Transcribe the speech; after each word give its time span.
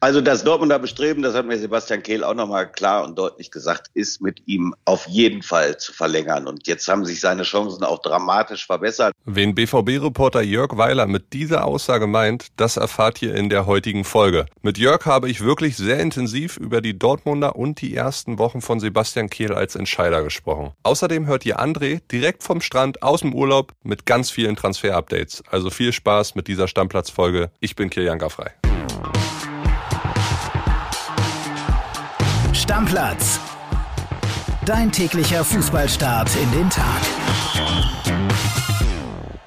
Also 0.00 0.20
das 0.20 0.44
Dortmunder 0.44 0.78
Bestreben, 0.78 1.22
das 1.22 1.34
hat 1.34 1.46
mir 1.46 1.58
Sebastian 1.58 2.02
Kehl 2.02 2.22
auch 2.22 2.34
nochmal 2.34 2.70
klar 2.70 3.04
und 3.04 3.16
deutlich 3.16 3.50
gesagt, 3.50 3.88
ist 3.94 4.20
mit 4.20 4.42
ihm 4.46 4.74
auf 4.84 5.06
jeden 5.06 5.42
Fall 5.42 5.78
zu 5.78 5.92
verlängern. 5.92 6.46
Und 6.46 6.66
jetzt 6.66 6.86
haben 6.86 7.06
sich 7.06 7.20
seine 7.20 7.44
Chancen 7.44 7.82
auch 7.82 8.00
dramatisch 8.02 8.66
verbessert. 8.66 9.14
Wen 9.24 9.54
BVB-Reporter 9.54 10.42
Jörg 10.42 10.76
Weiler 10.76 11.06
mit 11.06 11.32
dieser 11.32 11.64
Aussage 11.64 12.06
meint, 12.06 12.48
das 12.56 12.76
erfahrt 12.76 13.22
ihr 13.22 13.34
in 13.34 13.48
der 13.48 13.64
heutigen 13.64 14.04
Folge. 14.04 14.44
Mit 14.60 14.76
Jörg 14.76 15.06
habe 15.06 15.30
ich 15.30 15.40
wirklich 15.40 15.78
sehr 15.78 15.98
intensiv 15.98 16.58
über 16.58 16.82
die 16.82 16.98
Dortmunder 16.98 17.56
und 17.56 17.80
die 17.80 17.94
ersten 17.94 18.38
Wochen 18.38 18.60
von 18.60 18.80
Sebastian 18.80 19.30
Kehl 19.30 19.54
als 19.54 19.76
Entscheider 19.76 20.22
gesprochen. 20.22 20.72
Außerdem 20.82 21.26
hört 21.26 21.46
ihr 21.46 21.58
André 21.58 22.00
direkt 22.12 22.42
vom 22.42 22.60
Strand 22.60 23.02
aus 23.02 23.22
dem 23.22 23.34
Urlaub 23.34 23.72
mit 23.82 24.04
ganz 24.04 24.30
vielen 24.30 24.56
Transfer-Updates. 24.56 25.42
Also 25.50 25.70
viel 25.70 25.92
Spaß 25.92 26.34
mit 26.34 26.48
dieser 26.48 26.68
Stammplatzfolge. 26.68 27.50
Ich 27.60 27.76
bin 27.76 27.88
Kilian 27.88 28.18
Gaffrey. 28.18 28.50
Stammplatz. 32.66 33.38
Dein 34.64 34.90
täglicher 34.90 35.44
Fußballstart 35.44 36.28
in 36.34 36.50
den 36.50 36.68
Tag. 36.68 37.00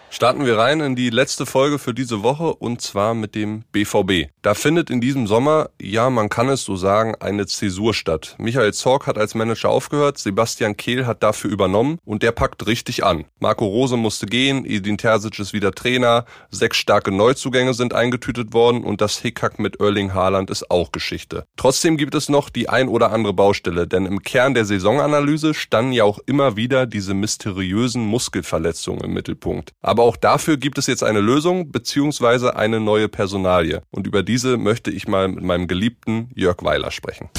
Starten 0.09 0.45
wir 0.45 0.57
rein 0.57 0.79
in 0.79 0.95
die 0.95 1.09
letzte 1.09 1.45
Folge 1.45 1.79
für 1.79 1.93
diese 1.93 2.23
Woche 2.23 2.53
und 2.53 2.79
zwar 2.79 3.15
mit 3.15 3.35
dem 3.35 3.65
BVB. 3.73 4.31
Da 4.41 4.53
findet 4.53 4.89
in 4.89 5.02
diesem 5.02 5.27
Sommer, 5.27 5.70
ja, 5.81 6.09
man 6.09 6.29
kann 6.29 6.48
es 6.48 6.63
so 6.63 6.77
sagen, 6.77 7.13
eine 7.20 7.45
Zäsur 7.45 7.93
statt. 7.93 8.35
Michael 8.38 8.73
Zorc 8.73 9.05
hat 9.05 9.17
als 9.17 9.35
Manager 9.35 9.67
aufgehört, 9.67 10.17
Sebastian 10.17 10.77
Kehl 10.77 11.05
hat 11.05 11.23
dafür 11.23 11.52
übernommen 11.52 11.99
und 12.05 12.23
der 12.23 12.31
packt 12.31 12.65
richtig 12.65 13.03
an. 13.03 13.25
Marco 13.41 13.65
Rose 13.65 13.98
musste 13.98 14.27
gehen, 14.27 14.65
Edin 14.65 14.98
Terzic 14.98 15.38
ist 15.39 15.52
wieder 15.52 15.73
Trainer, 15.73 16.23
sechs 16.52 16.77
starke 16.77 17.12
Neuzugänge 17.12 17.73
sind 17.73 17.93
eingetütet 17.93 18.53
worden 18.53 18.85
und 18.85 19.02
das 19.02 19.17
Hickhack 19.17 19.59
mit 19.59 19.81
Erling 19.81 20.13
Haaland 20.13 20.49
ist 20.49 20.71
auch 20.71 20.93
Geschichte. 20.93 21.43
Trotzdem 21.57 21.98
gibt 21.98 22.15
es 22.15 22.29
noch 22.29 22.49
die 22.49 22.70
ein 22.70 22.87
oder 22.87 23.12
andere 23.12 23.34
Baustelle, 23.34 23.87
denn 23.87 24.05
im 24.05 24.23
Kern 24.23 24.54
der 24.54 24.63
Saisonanalyse 24.63 25.54
standen 25.54 25.91
ja 25.91 26.05
auch 26.05 26.20
immer 26.26 26.55
wieder 26.55 26.85
diese 26.85 27.13
mysteriösen 27.13 28.05
Muskelverletzungen 28.05 29.04
im 29.04 29.12
Mittelpunkt. 29.12 29.73
Aber 29.82 30.04
auch 30.04 30.15
dafür 30.15 30.55
gibt 30.55 30.77
es 30.77 30.87
jetzt 30.87 31.04
eine 31.04 31.20
Lösung 31.20 31.73
beziehungsweise 31.73 32.55
eine 32.55 32.79
neue 32.79 33.10
Personalie. 33.10 33.82
Und 33.91 34.07
über 34.07 34.23
diese 34.30 34.58
möchte 34.58 34.91
ich 34.91 35.08
mal 35.08 35.27
mit 35.27 35.44
meinem 35.44 35.68
geliebten 35.68 36.30
Jörg 36.35 36.58
Weiler 36.62 36.91
sprechen. 36.91 37.30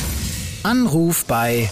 Anruf 0.65 1.25
bei 1.25 1.71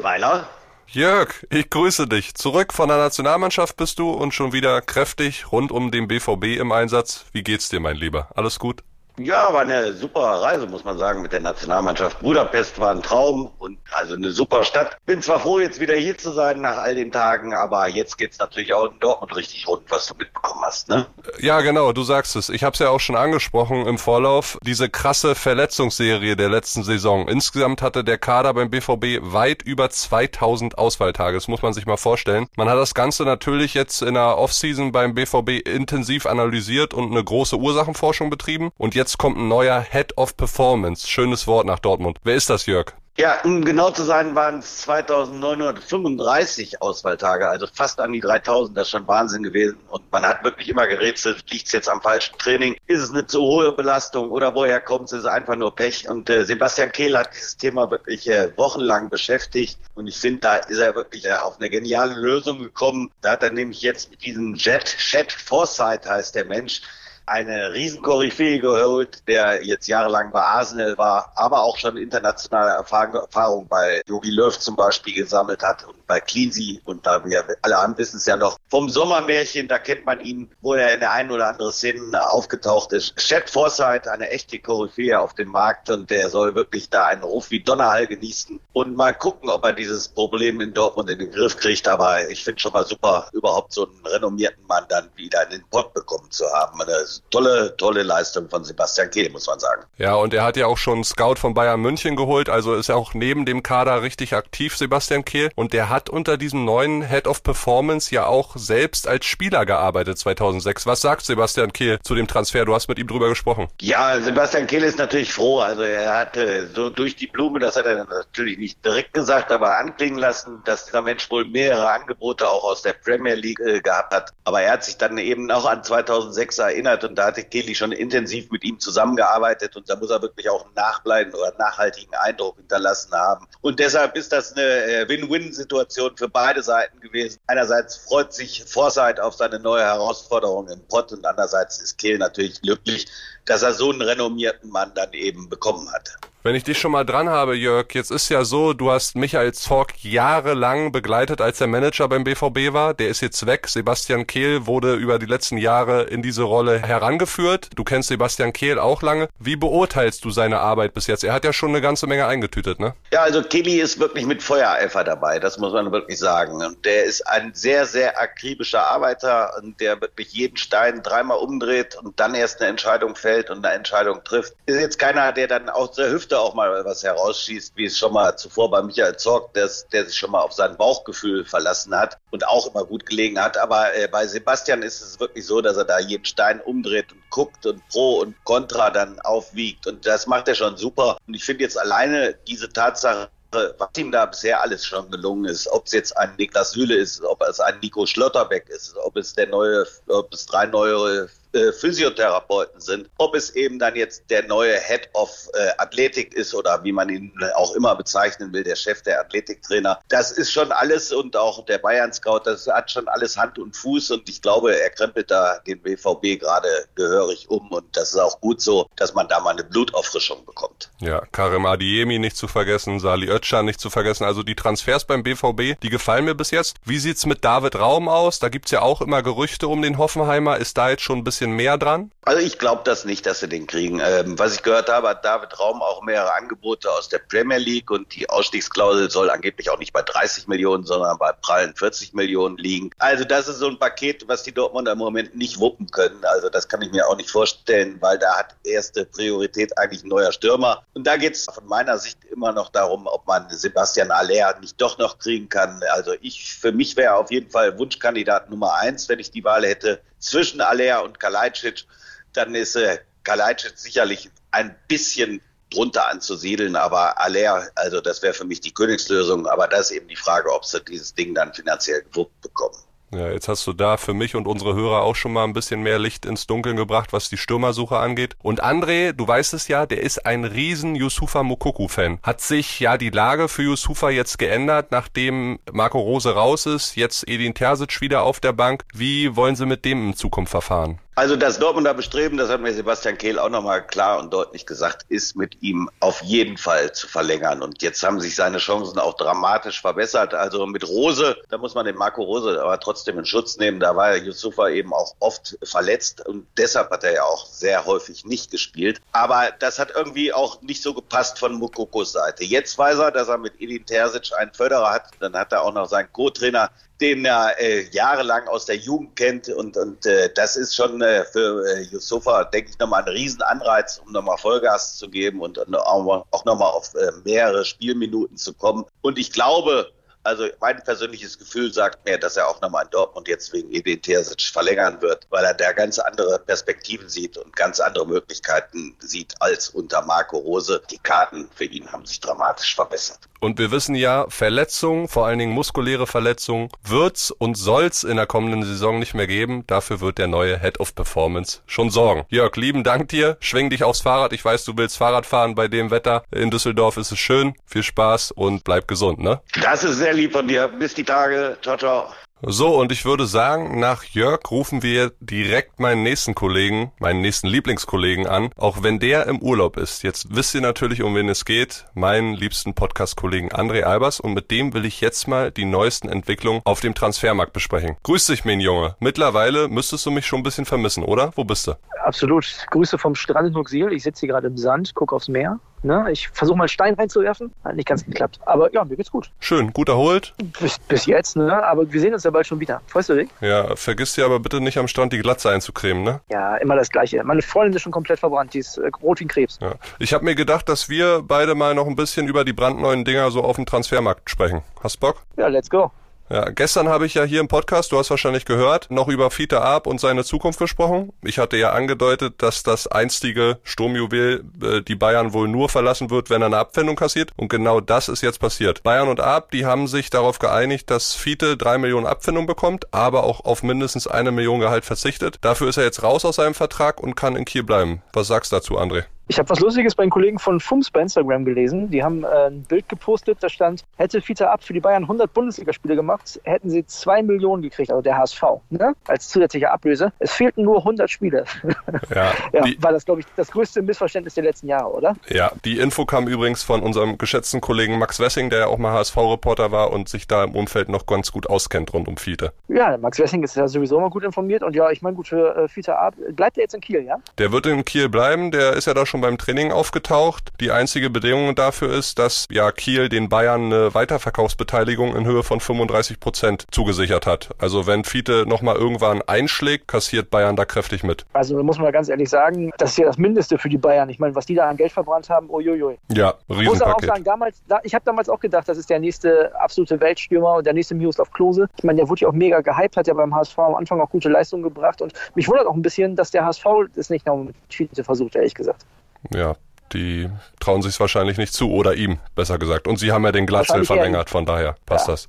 Weiler? 0.00 0.48
Jörg, 0.86 1.28
ich 1.50 1.68
grüße 1.68 2.08
dich. 2.08 2.34
Zurück 2.34 2.72
von 2.72 2.88
der 2.88 2.96
Nationalmannschaft 2.96 3.76
bist 3.76 3.98
du 3.98 4.08
und 4.08 4.32
schon 4.32 4.54
wieder 4.54 4.80
kräftig 4.80 5.52
rund 5.52 5.70
um 5.70 5.90
den 5.90 6.08
BVB 6.08 6.58
im 6.58 6.72
Einsatz. 6.72 7.26
Wie 7.32 7.42
geht's 7.42 7.68
dir, 7.68 7.78
mein 7.78 7.96
Lieber? 7.96 8.30
Alles 8.34 8.58
gut? 8.58 8.82
Ja, 9.18 9.52
war 9.52 9.62
eine 9.62 9.92
super 9.94 10.20
Reise, 10.20 10.66
muss 10.66 10.84
man 10.84 10.96
sagen, 10.96 11.22
mit 11.22 11.32
der 11.32 11.40
Nationalmannschaft. 11.40 12.20
Budapest 12.20 12.78
war 12.78 12.92
ein 12.92 13.02
Traum 13.02 13.50
und 13.58 13.78
also 13.92 14.14
eine 14.14 14.30
super 14.30 14.62
Stadt. 14.62 14.96
Bin 15.06 15.22
zwar 15.22 15.40
froh, 15.40 15.58
jetzt 15.58 15.80
wieder 15.80 15.94
hier 15.94 16.16
zu 16.16 16.30
sein 16.30 16.60
nach 16.60 16.78
all 16.78 16.94
den 16.94 17.10
Tagen, 17.10 17.52
aber 17.52 17.88
jetzt 17.88 18.16
geht's 18.16 18.38
natürlich 18.38 18.72
auch 18.74 18.92
in 18.92 19.00
Dortmund 19.00 19.34
richtig 19.34 19.66
rund, 19.66 19.82
was 19.88 20.06
du 20.06 20.14
mitbekommen 20.16 20.60
hast, 20.62 20.88
ne? 20.88 21.06
Ja, 21.40 21.60
genau, 21.62 21.92
du 21.92 22.02
sagst 22.02 22.36
es. 22.36 22.48
Ich 22.48 22.62
habe 22.62 22.74
es 22.74 22.78
ja 22.78 22.90
auch 22.90 23.00
schon 23.00 23.16
angesprochen 23.16 23.86
im 23.86 23.98
Vorlauf. 23.98 24.58
Diese 24.62 24.88
krasse 24.88 25.34
Verletzungsserie 25.34 26.36
der 26.36 26.48
letzten 26.48 26.84
Saison. 26.84 27.26
Insgesamt 27.26 27.82
hatte 27.82 28.04
der 28.04 28.18
Kader 28.18 28.54
beim 28.54 28.70
BVB 28.70 29.18
weit 29.20 29.62
über 29.62 29.90
2000 29.90 30.78
Auswahltage. 30.78 31.36
Das 31.36 31.48
muss 31.48 31.62
man 31.62 31.72
sich 31.72 31.86
mal 31.86 31.96
vorstellen. 31.96 32.46
Man 32.56 32.68
hat 32.68 32.78
das 32.78 32.94
Ganze 32.94 33.24
natürlich 33.24 33.74
jetzt 33.74 34.02
in 34.02 34.14
der 34.14 34.38
Offseason 34.38 34.92
beim 34.92 35.14
BVB 35.14 35.66
intensiv 35.66 36.26
analysiert 36.26 36.94
und 36.94 37.10
eine 37.10 37.24
große 37.24 37.56
Ursachenforschung 37.56 38.30
betrieben. 38.30 38.70
Und 38.78 38.94
jetzt 38.94 39.07
jetzt 39.08 39.16
kommt 39.16 39.38
ein 39.38 39.48
neuer 39.48 39.80
Head 39.80 40.18
of 40.18 40.36
Performance. 40.36 41.08
Schönes 41.08 41.46
Wort 41.46 41.64
nach 41.64 41.78
Dortmund. 41.78 42.18
Wer 42.24 42.34
ist 42.34 42.50
das, 42.50 42.66
Jörg? 42.66 42.92
Ja, 43.16 43.40
um 43.42 43.64
genau 43.64 43.90
zu 43.90 44.04
sein, 44.04 44.34
waren 44.34 44.58
es 44.58 44.82
2935 44.82 46.82
Auswahltage, 46.82 47.48
also 47.48 47.66
fast 47.72 48.00
an 48.00 48.12
die 48.12 48.20
3000. 48.20 48.76
Das 48.76 48.88
ist 48.88 48.90
schon 48.90 49.08
Wahnsinn 49.08 49.42
gewesen. 49.42 49.78
Und 49.88 50.02
man 50.12 50.24
hat 50.24 50.44
wirklich 50.44 50.68
immer 50.68 50.86
gerätselt, 50.86 51.50
liegt 51.50 51.68
es 51.68 51.72
jetzt 51.72 51.88
am 51.88 52.02
falschen 52.02 52.36
Training? 52.36 52.76
Ist 52.86 53.00
es 53.00 53.10
eine 53.10 53.26
zu 53.26 53.40
hohe 53.40 53.72
Belastung 53.72 54.30
oder 54.30 54.54
woher 54.54 54.78
kommt 54.78 55.06
es? 55.06 55.12
Ist 55.12 55.20
es 55.20 55.24
einfach 55.24 55.56
nur 55.56 55.74
Pech? 55.74 56.06
Und 56.06 56.28
äh, 56.28 56.44
Sebastian 56.44 56.92
Kehl 56.92 57.16
hat 57.16 57.34
dieses 57.34 57.56
Thema 57.56 57.90
wirklich 57.90 58.28
äh, 58.28 58.54
wochenlang 58.58 59.08
beschäftigt. 59.08 59.78
Und 59.94 60.06
ich 60.06 60.18
finde, 60.18 60.40
da 60.40 60.56
ist 60.56 60.78
er 60.78 60.94
wirklich 60.94 61.24
äh, 61.24 61.32
auf 61.32 61.56
eine 61.58 61.70
geniale 61.70 62.14
Lösung 62.14 62.58
gekommen. 62.58 63.10
Da 63.22 63.30
hat 63.30 63.42
er 63.42 63.52
nämlich 63.52 63.80
jetzt 63.80 64.10
mit 64.10 64.22
diesem 64.22 64.54
Jet, 64.54 64.94
Jet 64.98 65.32
Foresight 65.32 66.06
heißt 66.06 66.34
der 66.34 66.44
Mensch, 66.44 66.82
eine 67.28 67.72
Riesenkoryphäe 67.72 68.60
geholt, 68.60 69.22
der 69.28 69.64
jetzt 69.64 69.86
jahrelang 69.86 70.30
bei 70.32 70.42
Arsenal 70.42 70.96
war, 70.98 71.32
aber 71.36 71.62
auch 71.62 71.76
schon 71.78 71.96
internationale 71.96 72.72
Erfahrung, 72.72 73.66
bei 73.68 74.02
Jogi 74.06 74.30
Löw 74.30 74.58
zum 74.58 74.76
Beispiel 74.76 75.14
gesammelt 75.14 75.62
hat 75.62 75.86
und 75.86 76.06
bei 76.06 76.20
Cleansey 76.20 76.80
und 76.84 77.06
da 77.06 77.24
wir 77.24 77.44
alle 77.62 77.76
haben, 77.76 77.96
wissen 77.98 78.16
es 78.16 78.26
ja 78.26 78.36
noch 78.36 78.58
vom 78.68 78.88
Sommermärchen, 78.88 79.68
da 79.68 79.78
kennt 79.78 80.06
man 80.06 80.20
ihn, 80.20 80.50
wo 80.60 80.74
er 80.74 80.94
in 80.94 81.00
der 81.00 81.12
einen 81.12 81.30
oder 81.30 81.48
anderen 81.48 81.72
Szene 81.72 82.30
aufgetaucht 82.30 82.92
ist. 82.92 83.16
Chad 83.16 83.50
Forsyth, 83.50 84.08
eine 84.08 84.30
echte 84.30 84.58
Koryphäe 84.58 85.18
auf 85.18 85.34
dem 85.34 85.48
Markt 85.48 85.90
und 85.90 86.10
der 86.10 86.30
soll 86.30 86.54
wirklich 86.54 86.88
da 86.90 87.06
einen 87.06 87.22
Ruf 87.22 87.50
wie 87.50 87.60
Donnerhall 87.60 88.06
genießen 88.06 88.58
und 88.72 88.96
mal 88.96 89.12
gucken, 89.14 89.50
ob 89.50 89.64
er 89.64 89.72
dieses 89.72 90.08
Problem 90.08 90.60
in 90.60 90.72
Dortmund 90.72 91.10
in 91.10 91.18
den 91.18 91.30
Griff 91.30 91.56
kriegt, 91.56 91.86
aber 91.88 92.28
ich 92.28 92.44
finde 92.44 92.60
schon 92.60 92.72
mal 92.72 92.86
super, 92.86 93.28
überhaupt 93.32 93.72
so 93.72 93.86
einen 93.86 94.06
renommierten 94.06 94.66
Mann 94.66 94.84
dann 94.88 95.10
wieder 95.16 95.44
in 95.44 95.50
den 95.50 95.64
Pott 95.70 95.92
bekommen 95.94 96.30
zu 96.30 96.44
haben. 96.52 96.78
Das 96.86 97.17
tolle, 97.30 97.76
tolle 97.76 98.02
Leistung 98.02 98.48
von 98.48 98.64
Sebastian 98.64 99.10
Kehl, 99.10 99.30
muss 99.30 99.46
man 99.46 99.58
sagen. 99.58 99.84
Ja, 99.96 100.14
und 100.14 100.34
er 100.34 100.44
hat 100.44 100.56
ja 100.56 100.66
auch 100.66 100.78
schon 100.78 101.04
Scout 101.04 101.36
von 101.36 101.54
Bayern 101.54 101.80
München 101.80 102.16
geholt, 102.16 102.48
also 102.48 102.74
ist 102.74 102.88
er 102.88 102.96
auch 102.96 103.14
neben 103.14 103.46
dem 103.46 103.62
Kader 103.62 104.02
richtig 104.02 104.34
aktiv, 104.34 104.76
Sebastian 104.76 105.24
Kehl. 105.24 105.50
Und 105.54 105.72
der 105.72 105.88
hat 105.88 106.10
unter 106.10 106.36
diesem 106.36 106.64
neuen 106.64 107.02
Head 107.02 107.26
of 107.26 107.42
Performance 107.42 108.14
ja 108.14 108.26
auch 108.26 108.56
selbst 108.56 109.08
als 109.08 109.26
Spieler 109.26 109.66
gearbeitet 109.66 110.18
2006. 110.18 110.86
Was 110.86 111.00
sagt 111.00 111.24
Sebastian 111.24 111.72
Kehl 111.72 111.98
zu 112.02 112.14
dem 112.14 112.26
Transfer? 112.26 112.64
Du 112.64 112.74
hast 112.74 112.88
mit 112.88 112.98
ihm 112.98 113.06
drüber 113.06 113.28
gesprochen. 113.28 113.68
Ja, 113.80 114.20
Sebastian 114.20 114.66
Kehl 114.66 114.84
ist 114.84 114.98
natürlich 114.98 115.32
froh. 115.32 115.60
Also 115.60 115.82
er 115.82 116.16
hatte 116.16 116.68
so 116.74 116.90
durch 116.90 117.16
die 117.16 117.26
Blume, 117.26 117.58
das 117.58 117.76
hat 117.76 117.86
er 117.86 118.04
natürlich 118.04 118.58
nicht 118.58 118.84
direkt 118.84 119.12
gesagt, 119.14 119.52
aber 119.52 119.78
anklingen 119.78 120.18
lassen, 120.18 120.62
dass 120.64 120.86
dieser 120.86 121.02
Mensch 121.02 121.30
wohl 121.30 121.44
mehrere 121.44 121.90
Angebote 121.90 122.48
auch 122.48 122.64
aus 122.64 122.82
der 122.82 122.92
Premier 122.92 123.34
League 123.34 123.60
äh, 123.60 123.80
gehabt 123.80 124.14
hat. 124.14 124.32
Aber 124.44 124.62
er 124.62 124.72
hat 124.72 124.84
sich 124.84 124.96
dann 124.96 125.18
eben 125.18 125.50
auch 125.50 125.66
an 125.66 125.82
2006 125.82 126.58
erinnert 126.58 127.04
und 127.08 127.16
da 127.16 127.26
hatte 127.26 127.42
Kelly 127.42 127.74
schon 127.74 127.92
intensiv 127.92 128.50
mit 128.50 128.64
ihm 128.64 128.78
zusammengearbeitet 128.78 129.76
und 129.76 129.88
da 129.88 129.96
muss 129.96 130.10
er 130.10 130.22
wirklich 130.22 130.48
auch 130.48 130.64
einen 130.64 130.74
nachbleiben 130.74 131.34
oder 131.34 131.54
nachhaltigen 131.58 132.14
Eindruck 132.14 132.56
hinterlassen 132.56 133.12
haben. 133.12 133.46
Und 133.60 133.78
deshalb 133.80 134.16
ist 134.16 134.32
das 134.32 134.52
eine 134.52 134.62
äh, 134.62 135.08
Win-Win-Situation 135.08 136.16
für 136.16 136.28
beide 136.28 136.62
Seiten 136.62 137.00
gewesen. 137.00 137.40
Einerseits 137.46 137.96
freut 137.96 138.32
sich 138.32 138.64
Forsyth 138.66 139.20
auf 139.20 139.34
seine 139.34 139.58
neue 139.58 139.84
Herausforderung 139.84 140.68
im 140.68 140.80
Pott 140.86 141.12
und 141.12 141.24
andererseits 141.26 141.78
ist 141.78 141.98
Kehl 141.98 142.18
natürlich 142.18 142.60
glücklich, 142.60 143.06
dass 143.46 143.62
er 143.62 143.72
so 143.72 143.90
einen 143.90 144.02
renommierten 144.02 144.70
Mann 144.70 144.92
dann 144.94 145.12
eben 145.12 145.48
bekommen 145.48 145.90
hat. 145.92 146.18
Wenn 146.44 146.54
ich 146.54 146.62
dich 146.62 146.78
schon 146.78 146.92
mal 146.92 147.04
dran 147.04 147.28
habe, 147.28 147.56
Jörg, 147.56 147.86
jetzt 147.94 148.12
ist 148.12 148.28
ja 148.28 148.44
so, 148.44 148.72
du 148.72 148.92
hast 148.92 149.16
Michael 149.16 149.52
Zorc 149.54 150.04
jahrelang 150.04 150.92
begleitet, 150.92 151.40
als 151.40 151.60
er 151.60 151.66
Manager 151.66 152.08
beim 152.08 152.22
BVB 152.22 152.72
war. 152.72 152.94
Der 152.94 153.08
ist 153.08 153.20
jetzt 153.22 153.44
weg. 153.46 153.66
Sebastian 153.66 154.26
Kehl 154.26 154.66
wurde 154.66 154.94
über 154.94 155.18
die 155.18 155.26
letzten 155.26 155.58
Jahre 155.58 156.04
in 156.04 156.22
diese 156.22 156.44
Rolle 156.44 156.78
herangeführt. 156.78 157.70
Du 157.74 157.82
kennst 157.82 158.08
Sebastian 158.08 158.52
Kehl 158.52 158.78
auch 158.78 159.02
lange. 159.02 159.28
Wie 159.40 159.56
beurteilst 159.56 160.24
du 160.24 160.30
seine 160.30 160.60
Arbeit 160.60 160.94
bis 160.94 161.08
jetzt? 161.08 161.24
Er 161.24 161.32
hat 161.32 161.44
ja 161.44 161.52
schon 161.52 161.70
eine 161.70 161.80
ganze 161.80 162.06
Menge 162.06 162.26
eingetütet, 162.26 162.78
ne? 162.78 162.94
Ja, 163.12 163.22
also 163.22 163.42
Kelly 163.42 163.80
ist 163.80 163.98
wirklich 163.98 164.24
mit 164.24 164.40
Feuereifer 164.40 165.02
dabei. 165.02 165.40
Das 165.40 165.58
muss 165.58 165.72
man 165.72 165.90
wirklich 165.90 166.20
sagen. 166.20 166.64
Und 166.64 166.84
der 166.84 167.02
ist 167.04 167.26
ein 167.26 167.52
sehr, 167.54 167.84
sehr 167.84 168.20
akribischer 168.20 168.88
Arbeiter 168.90 169.52
der 169.80 170.00
wirklich 170.00 170.32
jeden 170.32 170.56
Stein 170.56 171.02
dreimal 171.02 171.38
umdreht 171.38 171.96
und 171.96 172.18
dann 172.20 172.34
erst 172.34 172.60
eine 172.60 172.70
Entscheidung 172.70 173.16
fällt 173.16 173.50
und 173.50 173.64
eine 173.64 173.74
Entscheidung 173.74 174.22
trifft. 174.24 174.54
Ist 174.66 174.80
jetzt 174.80 174.98
keiner, 174.98 175.32
der 175.32 175.46
dann 175.46 175.68
aus 175.68 175.92
der 175.92 176.10
Hüfte 176.28 176.40
auch 176.40 176.52
mal 176.52 176.84
was 176.84 177.02
herausschießt, 177.02 177.74
wie 177.76 177.86
es 177.86 177.96
schon 177.96 178.12
mal 178.12 178.36
zuvor 178.36 178.70
bei 178.70 178.82
Michael 178.82 179.16
Zorg, 179.16 179.54
der, 179.54 179.70
der 179.92 180.04
sich 180.04 180.16
schon 180.16 180.30
mal 180.30 180.42
auf 180.42 180.52
sein 180.52 180.76
Bauchgefühl 180.76 181.46
verlassen 181.46 181.96
hat 181.96 182.18
und 182.30 182.46
auch 182.46 182.66
immer 182.66 182.84
gut 182.84 183.06
gelegen 183.06 183.40
hat. 183.40 183.56
Aber 183.56 183.94
äh, 183.94 184.08
bei 184.08 184.26
Sebastian 184.26 184.82
ist 184.82 185.00
es 185.00 185.18
wirklich 185.18 185.46
so, 185.46 185.62
dass 185.62 185.78
er 185.78 185.86
da 185.86 185.98
jeden 185.98 186.26
Stein 186.26 186.60
umdreht 186.60 187.12
und 187.12 187.22
guckt 187.30 187.64
und 187.64 187.80
Pro 187.88 188.18
und 188.18 188.34
Contra 188.44 188.90
dann 188.90 189.18
aufwiegt. 189.20 189.86
Und 189.86 190.04
das 190.04 190.26
macht 190.26 190.48
er 190.48 190.54
schon 190.54 190.76
super. 190.76 191.16
Und 191.26 191.32
ich 191.32 191.44
finde 191.44 191.64
jetzt 191.64 191.78
alleine 191.78 192.34
diese 192.46 192.70
Tatsache, 192.70 193.30
was 193.50 193.88
ihm 193.96 194.12
da 194.12 194.26
bisher 194.26 194.60
alles 194.60 194.84
schon 194.84 195.10
gelungen 195.10 195.46
ist, 195.46 195.66
ob 195.68 195.86
es 195.86 195.92
jetzt 195.92 196.14
ein 196.18 196.34
Niklas 196.36 196.72
Süle 196.72 196.94
ist, 196.94 197.22
ob 197.22 197.40
es 197.42 197.58
ein 197.58 197.80
Nico 197.80 198.04
Schlotterbeck 198.04 198.68
ist, 198.68 198.94
ob 198.98 199.16
es 199.16 199.32
der 199.32 199.46
neue, 199.46 199.86
ob 200.08 200.34
es 200.34 200.44
drei 200.44 200.66
neue 200.66 201.30
äh, 201.52 201.72
Physiotherapeuten 201.72 202.80
sind. 202.80 203.08
Ob 203.18 203.34
es 203.34 203.50
eben 203.50 203.78
dann 203.78 203.96
jetzt 203.96 204.24
der 204.30 204.46
neue 204.46 204.78
Head 204.78 205.08
of 205.14 205.30
äh, 205.54 205.70
Athletik 205.78 206.34
ist 206.34 206.54
oder 206.54 206.82
wie 206.84 206.92
man 206.92 207.08
ihn 207.08 207.32
auch 207.54 207.74
immer 207.74 207.94
bezeichnen 207.96 208.52
will, 208.52 208.64
der 208.64 208.76
Chef 208.76 209.02
der 209.02 209.20
Athletiktrainer. 209.20 209.98
Das 210.08 210.30
ist 210.30 210.52
schon 210.52 210.72
alles 210.72 211.12
und 211.12 211.36
auch 211.36 211.64
der 211.64 211.78
Bayern 211.78 212.12
Scout, 212.12 212.40
das 212.44 212.66
hat 212.66 212.90
schon 212.90 213.08
alles 213.08 213.36
Hand 213.36 213.58
und 213.58 213.76
Fuß 213.76 214.10
und 214.10 214.28
ich 214.28 214.42
glaube, 214.42 214.78
er 214.78 214.90
krempelt 214.90 215.30
da 215.30 215.58
den 215.66 215.80
BVB 215.80 216.40
gerade 216.40 216.68
gehörig 216.94 217.48
um 217.48 217.70
und 217.70 217.96
das 217.96 218.10
ist 218.10 218.18
auch 218.18 218.40
gut 218.40 218.60
so, 218.60 218.88
dass 218.96 219.14
man 219.14 219.28
da 219.28 219.40
mal 219.40 219.50
eine 219.50 219.64
Blutauffrischung 219.64 220.44
bekommt. 220.44 220.90
Ja, 221.00 221.22
Karim 221.32 221.66
Adiemi 221.66 222.18
nicht 222.18 222.36
zu 222.36 222.48
vergessen, 222.48 223.00
Sali 223.00 223.28
Özcan 223.28 223.64
nicht 223.64 223.80
zu 223.80 223.90
vergessen. 223.90 224.24
Also 224.24 224.42
die 224.42 224.54
Transfers 224.54 225.04
beim 225.04 225.22
BVB, 225.22 225.80
die 225.82 225.90
gefallen 225.90 226.24
mir 226.24 226.34
bis 226.34 226.50
jetzt. 226.50 226.76
Wie 226.84 226.98
sieht's 226.98 227.26
mit 227.26 227.44
David 227.44 227.76
Raum 227.76 228.08
aus? 228.08 228.38
Da 228.38 228.48
gibt's 228.48 228.70
ja 228.70 228.82
auch 228.82 229.00
immer 229.00 229.22
Gerüchte 229.22 229.68
um 229.68 229.82
den 229.82 229.98
Hoffenheimer. 229.98 230.58
Ist 230.58 230.76
da 230.76 230.90
jetzt 230.90 231.02
schon 231.02 231.18
ein 231.18 231.24
bisschen 231.24 231.37
mehr 231.46 231.78
dran? 231.78 232.10
Also 232.22 232.42
ich 232.42 232.58
glaube 232.58 232.82
das 232.84 233.04
nicht, 233.04 233.24
dass 233.24 233.40
sie 233.40 233.48
den 233.48 233.66
kriegen. 233.66 234.00
Ähm, 234.04 234.38
was 234.38 234.54
ich 234.54 234.62
gehört 234.62 234.90
habe, 234.90 235.08
hat 235.08 235.24
David 235.24 235.58
Raum 235.58 235.80
auch 235.80 236.02
mehrere 236.02 236.34
Angebote 236.34 236.90
aus 236.90 237.08
der 237.08 237.18
Premier 237.18 237.56
League 237.56 237.90
und 237.90 238.14
die 238.14 238.28
Ausstiegsklausel 238.28 239.10
soll 239.10 239.30
angeblich 239.30 239.70
auch 239.70 239.78
nicht 239.78 239.92
bei 239.92 240.02
30 240.02 240.46
Millionen, 240.46 240.84
sondern 240.84 241.16
bei 241.16 241.32
prallen 241.32 241.74
40 241.74 242.12
Millionen 242.12 242.58
liegen. 242.58 242.90
Also 242.98 243.24
das 243.24 243.48
ist 243.48 243.58
so 243.58 243.68
ein 243.68 243.78
Paket, 243.78 244.28
was 244.28 244.42
die 244.42 244.52
Dortmunder 244.52 244.92
im 244.92 244.98
Moment 244.98 245.36
nicht 245.36 245.58
wuppen 245.58 245.90
können. 245.90 246.22
Also 246.24 246.50
das 246.50 246.68
kann 246.68 246.82
ich 246.82 246.90
mir 246.90 247.08
auch 247.08 247.16
nicht 247.16 247.30
vorstellen, 247.30 247.96
weil 248.00 248.18
da 248.18 248.36
hat 248.36 248.54
erste 248.64 249.06
Priorität 249.06 249.76
eigentlich 249.78 250.04
ein 250.04 250.08
neuer 250.08 250.32
Stürmer. 250.32 250.84
Und 250.94 251.06
da 251.06 251.16
geht 251.16 251.34
es 251.34 251.46
von 251.46 251.66
meiner 251.66 251.98
Sicht 251.98 252.18
immer 252.30 252.52
noch 252.52 252.68
darum, 252.68 253.06
ob 253.06 253.26
man 253.26 253.48
Sebastian 253.48 254.10
Aller 254.10 254.58
nicht 254.60 254.80
doch 254.80 254.98
noch 254.98 255.18
kriegen 255.18 255.48
kann. 255.48 255.80
Also 255.92 256.12
ich, 256.20 256.54
für 256.54 256.72
mich 256.72 256.96
wäre 256.96 257.14
auf 257.14 257.30
jeden 257.30 257.50
Fall 257.50 257.78
Wunschkandidat 257.78 258.50
Nummer 258.50 258.74
eins, 258.74 259.08
wenn 259.08 259.18
ich 259.18 259.30
die 259.30 259.44
Wahl 259.44 259.64
hätte, 259.64 260.00
zwischen 260.18 260.60
Aller 260.60 261.02
und 261.04 261.20
Kalajdzic 261.20 261.86
dann 262.32 262.54
ist 262.54 262.76
äh, 262.76 262.98
Kalajdzic 263.24 263.78
sicherlich 263.78 264.30
ein 264.50 264.76
bisschen 264.88 265.42
drunter 265.70 266.08
anzusiedeln, 266.08 266.76
aber 266.76 267.20
Aller, 267.20 267.70
also 267.74 268.00
das 268.00 268.22
wäre 268.22 268.32
für 268.32 268.44
mich 268.44 268.60
die 268.60 268.72
Königslösung, 268.72 269.46
aber 269.46 269.68
das 269.68 269.90
ist 269.90 269.96
eben 269.96 270.08
die 270.08 270.16
Frage, 270.16 270.52
ob 270.52 270.64
sie 270.64 270.80
dieses 270.82 271.14
Ding 271.14 271.34
dann 271.34 271.52
finanziell 271.52 272.02
gewuppt 272.02 272.40
bekommen. 272.40 272.78
Ja, 273.10 273.30
jetzt 273.30 273.48
hast 273.48 273.66
du 273.66 273.72
da 273.72 273.96
für 273.96 274.12
mich 274.12 274.36
und 274.36 274.46
unsere 274.46 274.74
Hörer 274.74 275.02
auch 275.02 275.16
schon 275.16 275.32
mal 275.32 275.44
ein 275.44 275.54
bisschen 275.54 275.82
mehr 275.82 275.98
Licht 275.98 276.26
ins 276.26 276.46
Dunkeln 276.46 276.76
gebracht, 276.76 277.12
was 277.12 277.30
die 277.30 277.38
Stürmersuche 277.38 277.96
angeht. 277.96 278.36
Und 278.42 278.62
André, 278.62 279.12
du 279.12 279.26
weißt 279.26 279.54
es 279.54 279.68
ja, 279.68 279.86
der 279.86 280.02
ist 280.02 280.26
ein 280.26 280.44
riesen 280.44 280.94
Yusufa 280.94 281.42
Mokoku-Fan. 281.42 282.18
Hat 282.22 282.42
sich 282.42 282.80
ja 282.80 282.98
die 282.98 283.08
Lage 283.08 283.48
für 283.48 283.62
Yusufa 283.62 284.10
jetzt 284.10 284.38
geändert, 284.38 284.90
nachdem 284.90 285.58
Marco 285.72 285.98
Rose 285.98 286.34
raus 286.34 286.66
ist, 286.66 286.96
jetzt 286.96 287.26
Edin 287.26 287.54
Terzic 287.54 288.00
wieder 288.02 288.24
auf 288.24 288.40
der 288.40 288.52
Bank. 288.52 288.84
Wie 288.92 289.34
wollen 289.36 289.56
sie 289.56 289.64
mit 289.64 289.86
dem 289.86 290.08
in 290.08 290.14
Zukunft 290.14 290.50
verfahren? 290.50 290.98
Also 291.18 291.34
das 291.34 291.58
Dortmunder 291.58 291.94
Bestreben, 291.94 292.36
das 292.36 292.48
hat 292.48 292.60
mir 292.60 292.72
Sebastian 292.72 293.18
Kehl 293.18 293.40
auch 293.40 293.48
nochmal 293.48 293.84
klar 293.84 294.20
und 294.20 294.32
deutlich 294.32 294.66
gesagt, 294.66 295.04
ist 295.08 295.34
mit 295.34 295.60
ihm 295.64 295.90
auf 295.98 296.22
jeden 296.22 296.56
Fall 296.56 296.92
zu 296.92 297.08
verlängern. 297.08 297.60
Und 297.60 297.82
jetzt 297.82 298.04
haben 298.04 298.20
sich 298.20 298.36
seine 298.36 298.58
Chancen 298.58 299.00
auch 299.00 299.14
dramatisch 299.14 299.80
verbessert. 299.80 300.32
Also 300.32 300.64
mit 300.66 300.86
Rose, 300.86 301.36
da 301.48 301.58
muss 301.58 301.74
man 301.74 301.86
den 301.86 301.96
Marco 301.96 302.22
Rose 302.22 302.62
aber 302.62 302.78
trotzdem 302.78 303.18
in 303.18 303.26
Schutz 303.26 303.56
nehmen. 303.56 303.80
Da 303.80 303.96
war 303.96 304.14
Yusufa 304.14 304.68
eben 304.68 304.94
auch 304.94 305.16
oft 305.18 305.58
verletzt 305.64 306.24
und 306.24 306.46
deshalb 306.56 306.92
hat 306.92 307.02
er 307.02 307.14
ja 307.14 307.24
auch 307.24 307.46
sehr 307.46 307.84
häufig 307.84 308.24
nicht 308.24 308.52
gespielt. 308.52 309.00
Aber 309.10 309.48
das 309.58 309.80
hat 309.80 309.90
irgendwie 309.96 310.32
auch 310.32 310.62
nicht 310.62 310.84
so 310.84 310.94
gepasst 310.94 311.40
von 311.40 311.52
Mukokos 311.54 312.12
Seite. 312.12 312.44
Jetzt 312.44 312.78
weiß 312.78 312.98
er, 313.00 313.10
dass 313.10 313.26
er 313.26 313.38
mit 313.38 313.60
Edin 313.60 313.84
Terzic 313.84 314.30
einen 314.38 314.54
Förderer 314.54 314.92
hat. 314.92 315.10
Dann 315.18 315.34
hat 315.34 315.50
er 315.50 315.62
auch 315.62 315.74
noch 315.74 315.88
seinen 315.88 316.12
Co-Trainer 316.12 316.70
den 317.00 317.24
er 317.24 317.58
äh, 317.60 317.88
jahrelang 317.90 318.48
aus 318.48 318.66
der 318.66 318.76
Jugend 318.76 319.14
kennt 319.16 319.48
und, 319.48 319.76
und 319.76 320.04
äh, 320.06 320.30
das 320.34 320.56
ist 320.56 320.74
schon 320.74 321.00
äh, 321.00 321.24
für 321.24 321.64
äh, 321.66 321.82
Yusufa, 321.82 322.44
denke 322.44 322.70
ich, 322.70 322.78
nochmal 322.78 323.02
ein 323.02 323.08
Riesenanreiz, 323.08 324.00
um 324.04 324.12
nochmal 324.12 324.38
Vollgas 324.38 324.96
zu 324.96 325.08
geben 325.08 325.40
und, 325.40 325.58
und 325.58 325.74
auch 325.74 326.44
nochmal 326.44 326.70
auf 326.70 326.94
äh, 326.94 327.12
mehrere 327.24 327.64
Spielminuten 327.64 328.36
zu 328.36 328.52
kommen. 328.52 328.84
Und 329.02 329.18
ich 329.18 329.32
glaube, 329.32 329.92
also 330.22 330.46
mein 330.60 330.82
persönliches 330.82 331.38
Gefühl 331.38 331.72
sagt 331.72 332.04
mir, 332.04 332.18
dass 332.18 332.36
er 332.36 332.48
auch 332.48 332.60
nochmal 332.60 332.84
in 332.84 332.90
Dortmund 332.90 333.28
jetzt 333.28 333.52
wegen 333.52 333.72
Edin 333.72 334.00
Terzic 334.00 334.42
verlängern 334.42 335.00
wird, 335.00 335.26
weil 335.30 335.44
er 335.44 335.54
da 335.54 335.72
ganz 335.72 335.98
andere 335.98 336.38
Perspektiven 336.38 337.08
sieht 337.08 337.36
und 337.36 337.54
ganz 337.56 337.80
andere 337.80 338.06
Möglichkeiten 338.06 338.96
sieht 338.98 339.34
als 339.40 339.70
unter 339.70 340.02
Marco 340.02 340.38
Rose. 340.38 340.82
Die 340.90 340.98
Karten 340.98 341.48
für 341.54 341.64
ihn 341.64 341.90
haben 341.90 342.04
sich 342.06 342.20
dramatisch 342.20 342.74
verbessert. 342.74 343.20
Und 343.40 343.58
wir 343.58 343.70
wissen 343.70 343.94
ja, 343.94 344.26
Verletzungen, 344.28 345.06
vor 345.06 345.26
allen 345.26 345.38
Dingen 345.38 345.52
muskuläre 345.52 346.08
Verletzungen, 346.08 346.70
wird's 346.82 347.30
und 347.30 347.56
soll's 347.56 348.02
in 348.02 348.16
der 348.16 348.26
kommenden 348.26 348.64
Saison 348.64 348.98
nicht 348.98 349.14
mehr 349.14 349.28
geben. 349.28 349.64
Dafür 349.68 350.00
wird 350.00 350.18
der 350.18 350.26
neue 350.26 350.58
Head 350.58 350.80
of 350.80 350.94
Performance 350.94 351.60
schon 351.66 351.90
sorgen. 351.90 352.24
Jörg, 352.30 352.56
lieben 352.56 352.82
Dank 352.82 353.08
dir. 353.08 353.36
Schwing 353.40 353.70
dich 353.70 353.84
aufs 353.84 354.00
Fahrrad. 354.00 354.32
Ich 354.32 354.44
weiß, 354.44 354.64
du 354.64 354.76
willst 354.76 354.96
Fahrrad 354.96 355.24
fahren 355.24 355.54
bei 355.54 355.68
dem 355.68 355.92
Wetter. 355.92 356.24
In 356.32 356.50
Düsseldorf 356.50 356.96
ist 356.96 357.12
es 357.12 357.18
schön. 357.18 357.54
Viel 357.64 357.84
Spaß 357.84 358.32
und 358.32 358.64
bleib 358.64 358.88
gesund, 358.88 359.20
ne? 359.20 359.40
Das 359.62 359.84
ist 359.84 359.98
sehr 359.98 360.07
lieb 360.14 360.32
von 360.32 360.46
dir. 360.46 360.68
Bis 360.68 360.94
die 360.94 361.04
Tage. 361.04 361.56
Ciao, 361.62 361.76
ciao. 361.76 362.08
So, 362.40 362.76
und 362.76 362.92
ich 362.92 363.04
würde 363.04 363.26
sagen, 363.26 363.80
nach 363.80 364.04
Jörg 364.04 364.48
rufen 364.48 364.84
wir 364.84 365.10
direkt 365.18 365.80
meinen 365.80 366.04
nächsten 366.04 366.36
Kollegen, 366.36 366.92
meinen 367.00 367.20
nächsten 367.20 367.48
Lieblingskollegen 367.48 368.28
an, 368.28 368.50
auch 368.56 368.84
wenn 368.84 369.00
der 369.00 369.26
im 369.26 369.42
Urlaub 369.42 369.76
ist. 369.76 370.04
Jetzt 370.04 370.36
wisst 370.36 370.54
ihr 370.54 370.60
natürlich, 370.60 371.02
um 371.02 371.16
wen 371.16 371.28
es 371.28 371.44
geht, 371.44 371.86
meinen 371.94 372.34
liebsten 372.34 372.74
Podcast-Kollegen 372.74 373.50
André 373.50 373.82
Albers 373.82 374.20
und 374.20 374.34
mit 374.34 374.52
dem 374.52 374.72
will 374.72 374.84
ich 374.84 375.00
jetzt 375.00 375.26
mal 375.26 375.50
die 375.50 375.64
neuesten 375.64 376.08
Entwicklungen 376.08 376.62
auf 376.64 376.78
dem 376.78 376.94
Transfermarkt 376.94 377.52
besprechen. 377.52 377.96
Grüß 378.04 378.26
dich, 378.26 378.44
mein 378.44 378.60
Junge. 378.60 378.94
Mittlerweile 379.00 379.66
müsstest 379.66 380.06
du 380.06 380.12
mich 380.12 380.24
schon 380.24 380.38
ein 380.40 380.44
bisschen 380.44 380.64
vermissen, 380.64 381.02
oder? 381.02 381.32
Wo 381.34 381.42
bist 381.42 381.66
du? 381.66 381.72
Absolut. 382.04 382.46
Grüße 382.70 382.98
vom 382.98 383.16
Strand 383.16 383.48
in 383.48 383.56
Huxil. 383.56 383.92
Ich 383.92 384.04
sitze 384.04 384.20
hier 384.20 384.28
gerade 384.28 384.46
im 384.46 384.56
Sand, 384.56 384.94
gucke 384.94 385.16
aufs 385.16 385.26
Meer 385.26 385.58
Ne? 385.82 386.06
Ich 386.10 386.28
versuche 386.28 386.58
mal 386.58 386.68
Stein 386.68 386.94
reinzuwerfen. 386.94 387.52
Hat 387.64 387.76
nicht 387.76 387.88
ganz 387.88 388.04
geklappt. 388.04 388.38
Aber 388.46 388.72
ja, 388.72 388.84
mir 388.84 388.96
geht's 388.96 389.10
gut. 389.10 389.30
Schön, 389.40 389.72
gut 389.72 389.88
erholt. 389.88 390.34
Bis, 390.60 390.78
bis 390.78 391.06
jetzt, 391.06 391.36
ne? 391.36 391.62
Aber 391.64 391.90
wir 391.90 392.00
sehen 392.00 392.14
uns 392.14 392.24
ja 392.24 392.30
bald 392.30 392.46
schon 392.46 392.60
wieder. 392.60 392.80
Freust 392.86 393.08
du 393.08 393.14
dich? 393.14 393.28
Ja, 393.40 393.76
vergiss 393.76 394.14
dir 394.14 394.24
aber 394.24 394.40
bitte 394.40 394.60
nicht 394.60 394.78
am 394.78 394.88
Strand 394.88 395.12
die 395.12 395.18
Glatze 395.18 395.50
einzucremen, 395.50 396.02
ne? 396.02 396.20
Ja, 396.30 396.56
immer 396.56 396.76
das 396.76 396.90
Gleiche. 396.90 397.22
Meine 397.24 397.42
Freundin 397.42 397.76
ist 397.76 397.82
schon 397.82 397.92
komplett 397.92 398.18
verbrannt. 398.18 398.54
Die 398.54 398.58
ist 398.58 398.78
äh, 398.78 398.90
rot 399.02 399.20
wie 399.20 399.24
ein 399.24 399.28
Krebs. 399.28 399.58
Ja. 399.60 399.74
Ich 399.98 400.12
habe 400.12 400.24
mir 400.24 400.34
gedacht, 400.34 400.68
dass 400.68 400.88
wir 400.88 401.22
beide 401.22 401.54
mal 401.54 401.74
noch 401.74 401.86
ein 401.86 401.96
bisschen 401.96 402.28
über 402.28 402.44
die 402.44 402.52
brandneuen 402.52 403.04
Dinger 403.04 403.30
so 403.30 403.42
auf 403.42 403.56
dem 403.56 403.66
Transfermarkt 403.66 404.30
sprechen. 404.30 404.62
Hast 404.82 405.00
Bock? 405.00 405.22
Ja, 405.36 405.48
let's 405.48 405.70
go. 405.70 405.90
Ja, 406.30 406.50
gestern 406.50 406.88
habe 406.88 407.06
ich 407.06 407.14
ja 407.14 407.24
hier 407.24 407.40
im 407.40 407.48
Podcast, 407.48 407.90
du 407.90 407.98
hast 407.98 408.10
wahrscheinlich 408.10 408.44
gehört, 408.44 408.90
noch 408.90 409.08
über 409.08 409.30
Fiete 409.30 409.62
Arp 409.62 409.86
und 409.86 409.98
seine 410.00 410.24
Zukunft 410.24 410.58
gesprochen. 410.58 411.12
Ich 411.22 411.38
hatte 411.38 411.56
ja 411.56 411.72
angedeutet, 411.72 412.42
dass 412.42 412.62
das 412.62 412.86
einstige 412.86 413.58
Sturmjuwel 413.62 414.44
äh, 414.62 414.82
die 414.82 414.94
Bayern 414.94 415.32
wohl 415.32 415.48
nur 415.48 415.68
verlassen 415.68 416.10
wird, 416.10 416.28
wenn 416.28 416.42
er 416.42 416.46
eine 416.46 416.58
Abfindung 416.58 416.96
kassiert. 416.96 417.30
Und 417.36 417.48
genau 417.48 417.80
das 417.80 418.08
ist 418.08 418.22
jetzt 418.22 418.40
passiert. 418.40 418.82
Bayern 418.82 419.08
und 419.08 419.20
Arp, 419.20 419.50
die 419.52 419.64
haben 419.64 419.86
sich 419.86 420.10
darauf 420.10 420.38
geeinigt, 420.38 420.90
dass 420.90 421.14
Fiete 421.14 421.56
drei 421.56 421.78
Millionen 421.78 422.06
Abfindung 422.06 422.46
bekommt, 422.46 422.92
aber 422.92 423.24
auch 423.24 423.44
auf 423.44 423.62
mindestens 423.62 424.06
eine 424.06 424.30
Million 424.30 424.60
Gehalt 424.60 424.84
verzichtet. 424.84 425.38
Dafür 425.40 425.68
ist 425.68 425.78
er 425.78 425.84
jetzt 425.84 426.02
raus 426.02 426.24
aus 426.24 426.36
seinem 426.36 426.54
Vertrag 426.54 427.00
und 427.00 427.14
kann 427.14 427.36
in 427.36 427.46
Kiel 427.46 427.62
bleiben. 427.62 428.02
Was 428.12 428.26
sagst 428.26 428.52
du 428.52 428.56
dazu, 428.56 428.78
André? 428.78 429.04
Ich 429.30 429.38
habe 429.38 429.50
was 429.50 429.60
Lustiges 429.60 429.94
bei 429.94 430.04
den 430.04 430.10
Kollegen 430.10 430.38
von 430.38 430.58
FUMS 430.58 430.90
bei 430.90 431.02
Instagram 431.02 431.44
gelesen. 431.44 431.90
Die 431.90 432.02
haben 432.02 432.24
äh, 432.24 432.46
ein 432.46 432.62
Bild 432.62 432.88
gepostet, 432.88 433.36
da 433.40 433.50
stand, 433.50 433.84
hätte 433.98 434.22
Fiete 434.22 434.50
ab 434.50 434.64
für 434.64 434.72
die 434.72 434.80
Bayern 434.80 435.02
100 435.02 435.34
Bundesligaspiele 435.34 435.96
gemacht, 435.96 436.40
hätten 436.44 436.70
sie 436.70 436.86
2 436.86 437.22
Millionen 437.22 437.62
gekriegt, 437.62 437.90
also 437.90 438.00
der 438.00 438.16
HSV, 438.16 438.42
ne? 438.70 438.94
als 439.06 439.28
zusätzliche 439.28 439.70
Ablöse. 439.70 440.14
Es 440.18 440.32
fehlten 440.32 440.62
nur 440.62 440.78
100 440.78 441.10
Spiele. 441.10 441.44
Ja, 442.14 442.32
ja 442.52 442.62
die, 442.62 442.82
war 442.82 442.92
das, 442.92 443.04
glaube 443.04 443.20
ich, 443.20 443.26
das 443.36 443.50
größte 443.50 443.82
Missverständnis 443.82 444.34
der 444.34 444.44
letzten 444.44 444.68
Jahre, 444.68 444.90
oder? 444.90 445.14
Ja, 445.28 445.52
die 445.64 445.78
Info 445.78 446.06
kam 446.06 446.26
übrigens 446.26 446.62
von 446.62 446.80
unserem 446.80 447.18
geschätzten 447.18 447.60
Kollegen 447.60 447.98
Max 447.98 448.20
Wessing, 448.20 448.50
der 448.50 448.60
ja 448.60 448.66
auch 448.66 448.78
mal 448.78 448.92
HSV-Reporter 448.92 449.70
war 449.72 449.90
und 449.92 450.08
sich 450.08 450.26
da 450.26 450.44
im 450.44 450.54
Umfeld 450.54 450.88
noch 450.88 451.06
ganz 451.06 451.32
gut 451.32 451.48
auskennt 451.48 451.92
rund 451.92 452.08
um 452.08 452.16
Fiete. 452.16 452.52
Ja, 452.68 452.96
Max 452.96 453.18
Wessing 453.18 453.42
ist 453.42 453.56
ja 453.56 453.68
sowieso 453.68 453.98
immer 453.98 454.10
gut 454.10 454.24
informiert 454.24 454.62
und 454.62 454.74
ja, 454.74 454.90
ich 454.90 455.02
meine, 455.02 455.16
gut 455.16 455.28
für 455.28 455.56
äh, 455.56 455.68
Fiete 455.68 455.98
ab. 455.98 456.14
Bleibt 456.32 456.56
er 456.56 456.62
jetzt 456.62 456.74
in 456.74 456.80
Kiel, 456.80 457.02
ja? 457.02 457.16
Der 457.36 457.52
wird 457.52 457.66
in 457.66 457.84
Kiel 457.84 458.08
bleiben, 458.08 458.50
der 458.50 458.72
ist 458.72 458.86
ja 458.86 458.94
da 458.94 459.04
schon 459.04 459.17
beim 459.20 459.38
Training 459.38 459.72
aufgetaucht. 459.72 460.50
Die 460.60 460.70
einzige 460.70 461.10
Bedingung 461.10 461.54
dafür 461.54 461.92
ist, 461.92 462.18
dass 462.18 462.46
ja 462.50 462.70
Kiel 462.72 463.08
den 463.08 463.28
Bayern 463.28 463.66
eine 463.72 463.94
Weiterverkaufsbeteiligung 463.94 465.14
in 465.16 465.26
Höhe 465.26 465.42
von 465.42 465.60
35 465.60 466.20
Prozent 466.20 466.64
zugesichert 466.70 467.26
hat. 467.26 467.50
Also 467.58 467.86
wenn 467.86 468.04
Fiete 468.04 468.44
nochmal 468.46 468.76
irgendwann 468.76 469.22
einschlägt, 469.22 469.88
kassiert 469.88 470.30
Bayern 470.30 470.56
da 470.56 470.64
kräftig 470.64 471.02
mit. 471.02 471.26
Also 471.32 471.62
muss 471.62 471.78
man 471.78 471.92
ganz 471.92 472.08
ehrlich 472.08 472.28
sagen, 472.28 472.70
das 472.78 472.90
ist 472.90 472.98
ja 472.98 473.06
das 473.06 473.18
Mindeste 473.18 473.58
für 473.58 473.68
die 473.68 473.78
Bayern. 473.78 474.08
Ich 474.08 474.18
meine, 474.18 474.34
was 474.34 474.46
die 474.46 474.54
da 474.54 474.68
an 474.68 474.76
Geld 474.76 474.92
verbrannt 474.92 475.28
haben, 475.28 475.50
uiuiui. 475.50 475.98
Ja, 476.12 476.34
Riesenpaket. 476.48 476.62
Ich 476.62 476.68
muss 476.68 476.82
auch 476.82 477.00
sagen, 477.00 477.24
damals, 477.24 477.62
da, 477.68 477.80
ich 477.82 477.94
habe 477.94 478.04
damals 478.04 478.28
auch 478.28 478.40
gedacht, 478.40 478.68
das 478.68 478.78
ist 478.78 478.90
der 478.90 478.98
nächste 478.98 479.52
absolute 479.60 480.00
Weltstürmer 480.00 480.56
und 480.56 480.66
der 480.66 480.74
nächste 480.74 480.94
Miroslav 480.94 481.30
Klose. 481.32 481.68
Ich 481.76 481.84
meine, 481.84 481.98
der 481.98 482.08
wurde 482.08 482.22
ja 482.22 482.28
auch 482.28 482.32
mega 482.32 482.60
gehypt, 482.60 482.96
hat 482.96 483.06
ja 483.06 483.14
beim 483.14 483.34
HSV 483.34 483.58
am 483.58 483.74
Anfang 483.74 484.00
auch 484.00 484.10
gute 484.10 484.28
Leistungen 484.28 484.62
gebracht 484.62 485.02
und 485.02 485.12
mich 485.34 485.48
wundert 485.48 485.66
auch 485.66 485.74
ein 485.74 485.82
bisschen, 485.82 486.16
dass 486.16 486.30
der 486.30 486.44
HSV 486.44 486.64
es 486.96 487.10
nicht 487.10 487.26
noch 487.26 487.36
mit 487.36 487.56
Fiete 487.68 488.04
versucht, 488.04 488.36
ehrlich 488.36 488.54
gesagt. 488.54 488.84
Ja, 489.30 489.56
die 489.92 490.28
trauen 490.60 490.82
sich 490.82 490.98
wahrscheinlich 491.00 491.38
nicht 491.38 491.52
zu 491.52 491.70
oder 491.70 491.94
ihm, 491.94 492.18
besser 492.34 492.58
gesagt. 492.58 492.88
Und 492.88 492.98
sie 492.98 493.12
haben 493.12 493.24
ja 493.24 493.32
den 493.32 493.46
Glatzel 493.46 493.84
verlängert, 493.84 494.30
von 494.30 494.44
daher 494.44 494.76
passt 494.86 495.08
ja, 495.08 495.14
das. 495.14 495.28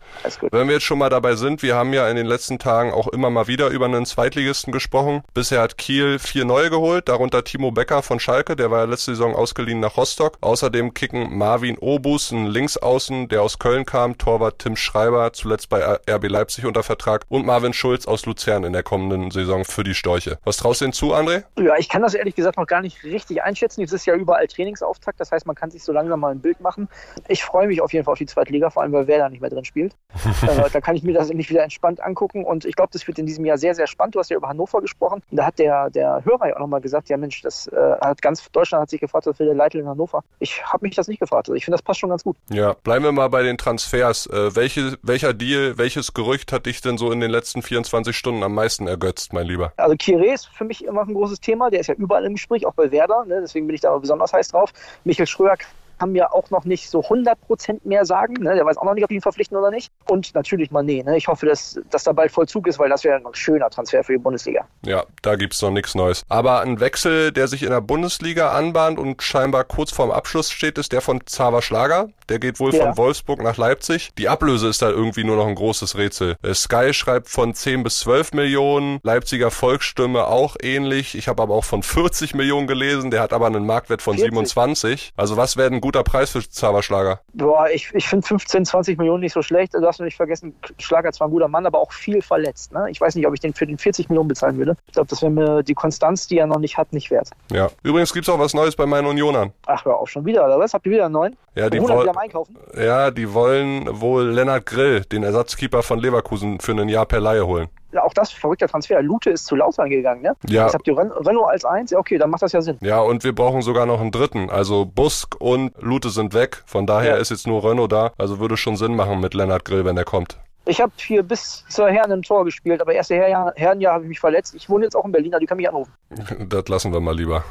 Wenn 0.52 0.68
wir 0.68 0.76
jetzt 0.76 0.86
schon 0.86 1.00
mal 1.00 1.10
dabei 1.10 1.36
sind, 1.36 1.64
wir 1.64 1.76
haben 1.76 1.94
ja 1.94 2.10
in 2.10 2.16
den 2.16 2.26
letzten 2.26 2.60
Tagen 2.60 2.92
auch 2.92 3.08
immer 3.08 3.30
mal 3.30 3.48
wieder 3.48 3.68
über 3.68 3.86
einen 3.86 4.06
Zweitligisten 4.06 4.74
gesprochen. 4.74 5.24
Bisher 5.34 5.62
hat 5.62 5.78
Kiel 5.78 6.20
vier 6.20 6.46
neue 6.46 6.70
geholt, 6.70 7.10
darunter 7.10 7.44
Timo 7.44 7.72
Becker 7.72 8.04
von 8.04 8.20
Schalke, 8.20 8.56
der 8.56 8.72
war 8.72 8.80
ja 8.80 8.86
letzte 8.86 9.12
Saison 9.12 9.36
ausgeliehen 9.36 9.80
nach 9.80 9.98
Rostock. 9.98 10.38
Außerdem 10.42 10.94
kicken 10.94 11.38
Marvin 11.38 11.78
Obus, 11.80 12.32
ein 12.32 12.48
Linksaußen, 12.48 13.30
der 13.30 13.42
aus 13.42 13.60
Köln 13.60 13.86
kam, 13.86 14.18
Torwart 14.18 14.60
Tim 14.60 14.76
Schreiber, 14.76 15.32
zuletzt 15.34 15.70
bei 15.70 15.82
RB 15.82 16.28
Leipzig 16.28 16.66
unter 16.66 16.84
Vertrag 16.84 17.26
und 17.30 17.46
Marvin 17.46 17.74
Schulz 17.74 18.06
aus 18.06 18.26
Luzern 18.26 18.64
in 18.64 18.74
der 18.74 18.84
kommenden 18.84 19.32
Saison 19.32 19.64
für 19.64 19.84
die 19.84 19.94
Storche. 19.94 20.38
Was 20.44 20.58
traust 20.58 20.82
du 20.82 20.86
denn 20.86 20.94
zu, 20.94 21.14
André? 21.14 21.44
Ja, 21.58 21.76
ich 21.78 21.88
kann 21.88 22.02
das 22.02 22.14
ehrlich 22.14 22.36
gesagt 22.36 22.58
noch 22.58 22.68
gar 22.68 22.82
nicht 22.82 23.04
richtig 23.04 23.42
einschätzen. 23.42 23.84
Es 23.84 23.94
ist 23.94 24.06
ja 24.06 24.16
überall 24.16 24.49
Trainingsauftakt, 24.50 25.20
das 25.20 25.32
heißt, 25.32 25.46
man 25.46 25.56
kann 25.56 25.72
sich 25.72 25.84
so 25.84 25.92
langsam 25.92 26.20
mal 26.20 26.32
ein 26.32 26.42
Bild 26.42 26.60
machen. 26.60 26.90
Ich 27.28 27.44
freue 27.44 27.68
mich 27.68 27.82
auf 27.82 27.94
jeden 27.94 28.06
Fall 28.06 28.14
auf 28.14 28.18
die 28.18 28.26
zweite 28.26 28.52
Liga, 28.52 28.70
vor 28.70 28.84
allem 28.84 28.92
weil 28.92 29.08
Werder 29.08 29.30
nicht 29.30 29.42
mehr 29.42 29.50
drin 29.50 29.66
spielt. 29.66 29.96
da, 30.42 30.68
da, 30.74 30.82
kann 30.82 30.96
ich 30.96 31.04
mir 31.04 31.14
das 31.14 31.30
endlich 31.30 31.50
wieder 31.50 31.64
entspannt 31.64 32.02
angucken 32.02 32.44
und 32.44 32.66
ich 32.66 32.76
glaube, 32.76 32.90
das 32.92 33.08
wird 33.08 33.20
in 33.20 33.26
diesem 33.26 33.46
Jahr 33.46 33.58
sehr, 33.58 33.76
sehr 33.76 33.88
spannend. 33.88 34.16
Du 34.16 34.20
hast 34.20 34.30
ja 34.30 34.38
über 34.38 34.50
Hannover 34.50 34.82
gesprochen. 34.82 35.22
Da 35.32 35.46
hat 35.46 35.60
der, 35.60 35.90
der 35.90 36.24
Hörer 36.26 36.50
ja 36.50 36.56
auch 36.56 36.60
nochmal 36.60 36.82
gesagt, 36.82 37.10
ja 37.10 37.18
Mensch, 37.18 37.42
das 37.42 37.68
äh, 37.68 37.76
hat 38.02 38.22
ganz 38.22 38.50
Deutschland 38.52 38.82
hat 38.82 38.90
sich 38.90 39.00
gefragt, 39.00 39.26
was 39.26 39.38
will 39.40 39.48
der 39.48 39.56
Leitl 39.56 39.80
in 39.80 39.88
Hannover? 39.88 40.24
Ich 40.40 40.64
habe 40.66 40.86
mich 40.86 40.96
das 40.96 41.08
nicht 41.08 41.20
gefragt. 41.20 41.50
Also 41.50 41.54
ich 41.54 41.66
finde, 41.66 41.78
das 41.78 41.82
passt 41.84 42.00
schon 42.00 42.10
ganz 42.10 42.24
gut. 42.24 42.38
Ja, 42.50 42.74
bleiben 42.84 43.04
wir 43.06 43.12
mal 43.12 43.30
bei 43.30 43.44
den 43.44 43.58
Transfers. 43.58 44.26
Äh, 44.28 44.56
welche, 44.56 44.98
welcher 45.02 45.34
Deal, 45.34 45.78
welches 45.78 46.14
Gerücht 46.14 46.52
hat 46.52 46.66
dich 46.66 46.82
denn 46.82 46.98
so 46.98 47.12
in 47.12 47.20
den 47.20 47.32
letzten 47.32 47.62
24 47.62 48.16
Stunden 48.16 48.44
am 48.44 48.54
meisten 48.54 48.88
ergötzt, 48.88 49.34
mein 49.34 49.46
Lieber? 49.46 49.74
Also 49.78 49.96
Kire 49.96 50.34
ist 50.34 50.48
für 50.48 50.64
mich 50.64 50.84
immer 50.84 51.02
ein 51.02 51.14
großes 51.14 51.40
Thema. 51.40 51.70
Der 51.70 51.82
ist 51.82 51.88
ja 51.88 51.96
überall 51.96 52.26
im 52.26 52.34
Gespräch, 52.34 52.66
auch 52.66 52.74
bei 52.74 52.92
Werder. 52.92 53.26
Ne? 53.26 53.42
Deswegen 53.42 53.68
bin 53.68 53.76
ich 53.76 53.82
da 53.82 53.96
besonders 53.98 54.34
heiß 54.34 54.39
drauf. 54.48 54.72
Michael 55.04 55.28
Schröer 55.28 55.58
kann 56.00 56.12
mir 56.12 56.34
auch 56.34 56.50
noch 56.50 56.66
nicht 56.66 56.90
so 56.90 57.02
100% 57.02 57.82
mehr 57.84 58.06
sagen. 58.06 58.34
Ne? 58.42 58.56
Der 58.56 58.66
weiß 58.66 58.78
auch 58.78 58.86
noch 58.86 58.94
nicht, 58.94 59.04
ob 59.04 59.10
die 59.10 59.16
ihn 59.16 59.22
verpflichten 59.22 59.58
oder 59.58 59.70
nicht. 59.70 59.92
Und 60.08 60.34
natürlich 60.34 60.70
Mané. 60.70 61.04
Ne? 61.04 61.18
Ich 61.18 61.28
hoffe, 61.28 61.46
dass, 61.46 61.80
dass 61.90 62.04
da 62.04 62.14
bald 62.14 62.32
Vollzug 62.32 62.68
ist, 62.68 62.80
weil 62.80 62.90
das 62.90 63.04
wäre 63.04 63.18
ein 63.18 63.34
schöner 63.34 63.70
Transfer 63.70 64.04
für 64.04 64.14
die 64.14 64.20
Bundesliga. 64.20 64.66
Ja, 64.86 65.04
da 65.22 65.36
gibt 65.36 65.54
es 65.54 65.62
noch 65.62 65.72
nichts 65.72 65.96
Neues. 65.96 66.24
Aber 66.30 66.62
ein 66.62 66.80
Wechsel, 66.80 67.32
der 67.32 67.48
sich 67.48 67.64
in 67.64 67.70
der 67.70 67.82
Bundesliga 67.82 68.52
anbahnt 68.52 68.98
und 68.98 69.22
scheinbar 69.22 69.66
kurz 69.66 69.92
vorm 69.92 70.12
Abschluss 70.12 70.52
steht, 70.52 70.78
ist 70.78 70.92
der 70.94 71.02
von 71.02 71.24
Xaver 71.24 71.62
Schlager. 71.62 72.10
Der 72.30 72.40
geht 72.40 72.60
wohl 72.60 72.74
ja. 72.74 72.86
von 72.86 72.98
Wolfsburg 72.98 73.42
nach 73.42 73.58
Leipzig. 73.58 74.12
Die 74.18 74.30
Ablöse 74.30 74.68
ist 74.68 74.82
da 74.82 74.90
irgendwie 74.90 75.24
nur 75.24 75.36
noch 75.36 75.48
ein 75.48 75.56
großes 75.56 75.98
Rätsel. 75.98 76.36
Äh, 76.44 76.54
Sky 76.54 76.94
schreibt 76.94 77.28
von 77.30 77.54
10 77.54 77.84
bis 77.84 78.00
12 78.00 78.34
Millionen. 78.34 79.00
Leipziger 79.04 79.52
Volksstimme 79.52 80.28
auch 80.28 80.56
ähnlich. 80.62 81.16
Ich 81.16 81.28
habe 81.28 81.42
aber 81.42 81.56
auch 81.56 81.66
von 81.66 81.84
40 81.84 82.36
Millionen 82.36 82.68
gelesen. 82.68 83.12
Der 83.12 83.22
hat 83.22 83.34
aber 83.34 83.48
einen 83.48 83.66
Marktwert 83.66 84.02
von 84.02 84.16
40. 84.16 84.30
27. 84.30 85.12
Also 85.16 85.38
was 85.38 85.58
wäre 85.58 85.72
ein 85.72 85.82
guter 85.90 86.04
Preis 86.04 86.30
für 86.30 86.48
Zauberschlager? 86.48 87.20
Boah, 87.34 87.68
ich, 87.68 87.92
ich 87.96 88.08
finde 88.08 88.28
15, 88.28 88.64
20 88.64 89.00
Millionen 89.00 89.22
nicht 89.22 89.34
so 89.34 89.42
schlecht. 89.42 89.74
Du 89.74 89.82
darfst 89.82 90.00
nicht 90.00 90.16
vergessen, 90.16 90.54
Schlager 90.78 91.12
zwar 91.12 91.28
ein 91.28 91.32
guter 91.32 91.48
Mann, 91.48 91.66
aber 91.66 91.80
auch 91.80 91.92
viel 91.92 92.22
verletzt. 92.22 92.72
Ne? 92.72 92.86
Ich 92.92 93.02
weiß 93.02 93.16
nicht, 93.16 93.26
ob 93.26 93.34
ich 93.34 93.40
den 93.40 93.56
für 93.56 93.66
den 93.66 93.80
40 93.80 94.08
Millionen 94.08 94.28
bezahlen 94.28 94.56
würde. 94.60 94.76
Ich 94.86 94.94
glaube, 94.94 95.08
das 95.08 95.24
wäre 95.24 95.32
mir 95.32 95.64
die 95.64 95.74
Konstanz, 95.74 96.28
die 96.28 96.38
er 96.38 96.46
noch 96.46 96.60
nicht 96.60 96.78
hat, 96.78 96.94
nicht 96.94 97.10
wert. 97.10 97.32
Ja. 97.52 97.72
Übrigens 97.82 98.14
gibt 98.14 98.28
es 98.28 98.30
auch 98.32 98.38
was 98.38 98.54
Neues 98.54 98.76
bei 98.76 98.86
meinen 98.86 99.08
Unionern. 99.08 99.52
Ach, 99.66 99.84
hör 99.84 99.98
auf, 99.98 100.10
schon 100.12 100.26
wieder, 100.26 100.46
oder 100.46 100.60
was? 100.60 100.76
Habt 100.76 100.86
ihr 100.86 100.92
wieder 100.92 101.06
einen 101.06 101.14
neuen? 101.14 101.36
Ja, 101.56 101.72
die 101.72 101.82
wollen 101.82 102.16
einkaufen? 102.16 102.56
Ja, 102.78 103.10
die 103.10 103.34
wollen 103.34 104.00
wohl 104.00 104.26
Lennart 104.26 104.68
Grill, 104.68 105.02
den 105.06 105.24
Ersatzkeeper 105.24 105.82
von 105.82 105.98
Leverkusen, 105.98 106.60
für 106.60 106.74
ein 106.74 106.88
Jahr 106.88 107.08
per 107.08 107.20
Laie 107.20 107.48
holen. 107.48 107.68
Auch 108.02 108.14
das 108.14 108.32
verrückter 108.32 108.68
Transfer. 108.68 109.02
Lute 109.02 109.32
ist 109.32 109.46
zu 109.46 109.56
Lautern 109.56 109.90
gegangen, 109.90 110.22
ne? 110.22 110.36
Ja. 110.48 110.64
Jetzt 110.64 110.74
habt 110.74 110.88
ihr 110.88 110.98
Ren 110.98 111.12
Renault 111.12 111.50
als 111.50 111.66
eins, 111.66 111.92
ja 111.92 111.98
okay, 111.98 112.18
dann 112.18 112.30
macht 112.30 112.42
das 112.42 112.52
ja 112.52 112.62
Sinn. 112.62 112.78
Ja, 112.82 113.00
und 113.00 113.24
wir 113.24 113.34
brauchen 113.34 113.62
sogar 113.62 113.86
noch 113.86 114.00
einen 114.00 114.12
dritten. 114.12 114.50
Also 114.50 114.86
Busk 114.86 115.36
und 115.40 115.74
Lute 115.80 116.10
sind 116.10 116.34
weg. 116.34 116.64
Von 116.66 116.86
daher 116.86 117.16
ja. 117.16 117.18
ist 117.18 117.32
jetzt 117.32 117.48
nur 117.48 117.64
Renault 117.64 117.92
da. 117.92 118.12
Also 118.18 118.40
würde 118.40 118.58
schon 118.58 118.76
Sinn 118.76 118.96
machen 118.96 119.20
mit 119.20 119.34
Lennart 119.34 119.66
Grill, 119.66 119.86
wenn 119.86 119.96
der 119.96 120.06
kommt. 120.06 120.38
Ich 120.66 120.80
habe 120.80 120.92
hier 120.98 121.24
bis 121.24 121.66
zur 121.70 121.90
Herren 121.90 122.12
im 122.12 122.22
Tor 122.22 122.46
gespielt, 122.46 122.80
aber 122.82 122.94
erste 122.94 123.16
Herren, 123.16 123.52
Herrenjahr 123.56 123.94
habe 123.96 124.04
ich 124.04 124.10
mich 124.10 124.20
verletzt. 124.20 124.54
Ich 124.54 124.70
wohne 124.70 124.84
jetzt 124.86 124.96
auch 124.96 125.06
in 125.06 125.12
Berlin, 125.12 125.34
also 125.34 125.40
die 125.40 125.48
können 125.48 125.58
mich 125.58 125.70
anrufen. 125.70 125.92
Das 126.48 126.68
lassen 126.68 126.94
wir 126.94 127.00
mal 127.00 127.16
lieber. 127.16 127.44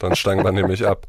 Dann 0.00 0.14
steigen 0.14 0.44
wir 0.44 0.52
nämlich 0.52 0.86
ab. 0.86 1.06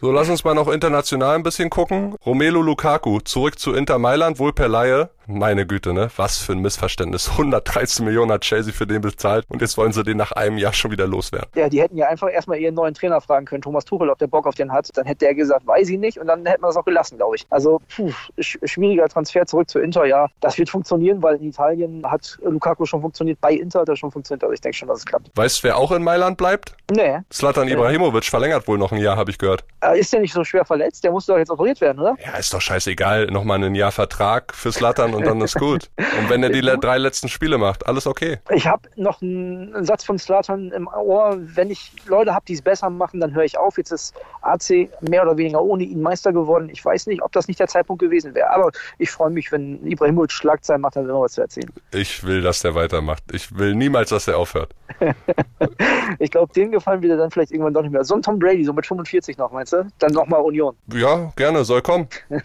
So, 0.00 0.10
lass 0.10 0.30
uns 0.30 0.44
mal 0.44 0.54
noch 0.54 0.68
international 0.68 1.34
ein 1.34 1.42
bisschen 1.42 1.68
gucken. 1.68 2.16
Romelu 2.24 2.62
Lukaku, 2.62 3.20
zurück 3.20 3.58
zu 3.58 3.74
Inter 3.74 3.98
Mailand, 3.98 4.38
wohl 4.38 4.52
per 4.52 4.66
Laie. 4.66 5.10
Meine 5.32 5.66
Güte, 5.66 5.92
ne? 5.92 6.10
Was 6.16 6.38
für 6.38 6.52
ein 6.52 6.58
Missverständnis. 6.58 7.28
113 7.30 8.04
Millionen 8.04 8.32
hat 8.32 8.42
Chelsea 8.42 8.72
für 8.72 8.86
den 8.86 9.00
bezahlt 9.00 9.44
und 9.48 9.60
jetzt 9.62 9.76
wollen 9.76 9.92
sie 9.92 10.02
den 10.02 10.16
nach 10.16 10.32
einem 10.32 10.58
Jahr 10.58 10.72
schon 10.72 10.90
wieder 10.90 11.06
loswerden. 11.06 11.48
Ja, 11.54 11.68
die 11.68 11.80
hätten 11.80 11.96
ja 11.96 12.08
einfach 12.08 12.30
erstmal 12.30 12.58
ihren 12.58 12.74
neuen 12.74 12.94
Trainer 12.94 13.20
fragen 13.20 13.46
können, 13.46 13.62
Thomas 13.62 13.84
Tuchel, 13.84 14.10
ob 14.10 14.18
der 14.18 14.26
Bock 14.26 14.46
auf 14.46 14.54
den 14.54 14.72
hat. 14.72 14.88
Dann 14.94 15.06
hätte 15.06 15.24
der 15.24 15.34
gesagt, 15.34 15.66
weiß 15.66 15.88
ich 15.88 15.98
nicht 15.98 16.18
und 16.18 16.26
dann 16.26 16.44
hätten 16.46 16.62
wir 16.62 16.68
das 16.68 16.76
auch 16.76 16.84
gelassen, 16.84 17.16
glaube 17.16 17.36
ich. 17.36 17.46
Also, 17.50 17.80
puh, 17.94 18.10
schwieriger 18.38 19.08
Transfer 19.08 19.46
zurück 19.46 19.70
zu 19.70 19.78
Inter, 19.78 20.04
ja. 20.06 20.26
Das 20.40 20.58
wird 20.58 20.70
funktionieren, 20.70 21.22
weil 21.22 21.36
in 21.36 21.44
Italien 21.44 22.02
hat 22.04 22.38
Lukaku 22.42 22.84
schon 22.86 23.00
funktioniert, 23.00 23.40
bei 23.40 23.52
Inter 23.52 23.80
hat 23.80 23.88
er 23.88 23.96
schon 23.96 24.10
funktioniert, 24.10 24.42
also 24.42 24.52
ich 24.52 24.60
denke 24.60 24.76
schon, 24.76 24.88
dass 24.88 24.98
es 24.98 25.06
klappt. 25.06 25.30
Weißt 25.34 25.58
du, 25.58 25.68
wer 25.68 25.76
auch 25.76 25.92
in 25.92 26.02
Mailand 26.02 26.36
bleibt? 26.36 26.74
Nee. 26.90 27.18
Slatan 27.32 27.68
Ibrahimovic 27.68 28.24
verlängert 28.24 28.66
wohl 28.66 28.78
noch 28.78 28.92
ein 28.92 28.98
Jahr, 28.98 29.16
habe 29.16 29.30
ich 29.30 29.38
gehört. 29.38 29.64
Äh, 29.80 30.00
ist 30.00 30.12
der 30.12 30.20
nicht 30.20 30.32
so 30.32 30.44
schwer 30.44 30.64
verletzt? 30.64 31.04
Der 31.04 31.12
muss 31.12 31.26
doch 31.26 31.38
jetzt 31.38 31.50
operiert 31.50 31.80
werden, 31.80 32.00
oder? 32.00 32.16
Ja, 32.24 32.36
ist 32.36 32.52
doch 32.52 32.60
scheißegal. 32.60 33.26
Nochmal 33.26 33.62
ein 33.62 33.74
Jahr 33.74 33.92
Vertrag 33.92 34.54
für 34.54 34.72
Slatan 34.72 35.14
und 35.20 35.26
dann 35.26 35.40
ist 35.40 35.54
gut. 35.54 35.90
Und 35.96 36.30
wenn 36.30 36.42
er 36.42 36.50
die 36.50 36.60
drei 36.60 36.98
letzten 36.98 37.28
Spiele 37.28 37.58
macht, 37.58 37.86
alles 37.86 38.06
okay. 38.06 38.38
Ich 38.50 38.66
habe 38.66 38.88
noch 38.96 39.22
einen 39.22 39.84
Satz 39.84 40.04
von 40.04 40.18
Slatan 40.18 40.72
im 40.72 40.88
Ohr. 40.88 41.36
Wenn 41.38 41.70
ich 41.70 41.92
Leute 42.06 42.34
habe, 42.34 42.44
die 42.46 42.54
es 42.54 42.62
besser 42.62 42.90
machen, 42.90 43.20
dann 43.20 43.34
höre 43.34 43.44
ich 43.44 43.58
auf. 43.58 43.78
Jetzt 43.78 43.92
ist 43.92 44.14
AC 44.42 44.88
mehr 45.00 45.22
oder 45.22 45.36
weniger 45.36 45.62
ohne 45.62 45.84
ihn 45.84 46.02
Meister 46.02 46.32
geworden. 46.32 46.68
Ich 46.70 46.84
weiß 46.84 47.06
nicht, 47.06 47.22
ob 47.22 47.32
das 47.32 47.48
nicht 47.48 47.60
der 47.60 47.68
Zeitpunkt 47.68 48.00
gewesen 48.02 48.34
wäre. 48.34 48.50
Aber 48.50 48.70
ich 48.98 49.10
freue 49.10 49.30
mich, 49.30 49.52
wenn 49.52 49.86
Ibrahimovic 49.86 50.32
Schlagzeilen 50.32 50.82
macht, 50.82 50.96
dann 50.96 51.08
immer 51.08 51.22
was 51.22 51.32
zu 51.32 51.42
erzählen. 51.42 51.72
Ich 51.92 52.24
will, 52.24 52.42
dass 52.42 52.60
der 52.60 52.74
weitermacht. 52.74 53.22
Ich 53.32 53.56
will 53.56 53.74
niemals, 53.74 54.10
dass 54.10 54.28
er 54.28 54.38
aufhört. 54.38 54.74
ich 56.18 56.30
glaube, 56.30 56.52
dem 56.52 56.70
gefallen 56.70 57.02
wir 57.02 57.16
dann 57.16 57.30
vielleicht 57.30 57.52
irgendwann 57.52 57.74
doch 57.74 57.82
nicht 57.82 57.92
mehr. 57.92 58.04
So 58.04 58.14
ein 58.14 58.22
Tom 58.22 58.38
Brady, 58.38 58.64
so 58.64 58.72
mit 58.72 58.86
45 58.86 59.38
noch, 59.38 59.52
meinst 59.52 59.72
du? 59.72 59.86
Dann 59.98 60.12
nochmal 60.12 60.40
Union. 60.40 60.76
Ja, 60.92 61.32
gerne, 61.36 61.64
soll 61.64 61.82
kommen. 61.82 62.08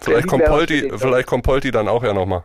vielleicht, 0.00 0.26
kommt 0.28 0.44
Polti, 0.44 0.90
vielleicht 0.96 1.26
kommt 1.26 1.44
Polti 1.44 1.70
dann 1.70 1.88
auch 1.88 2.02
ja 2.02 2.12
nochmal. 2.12 2.44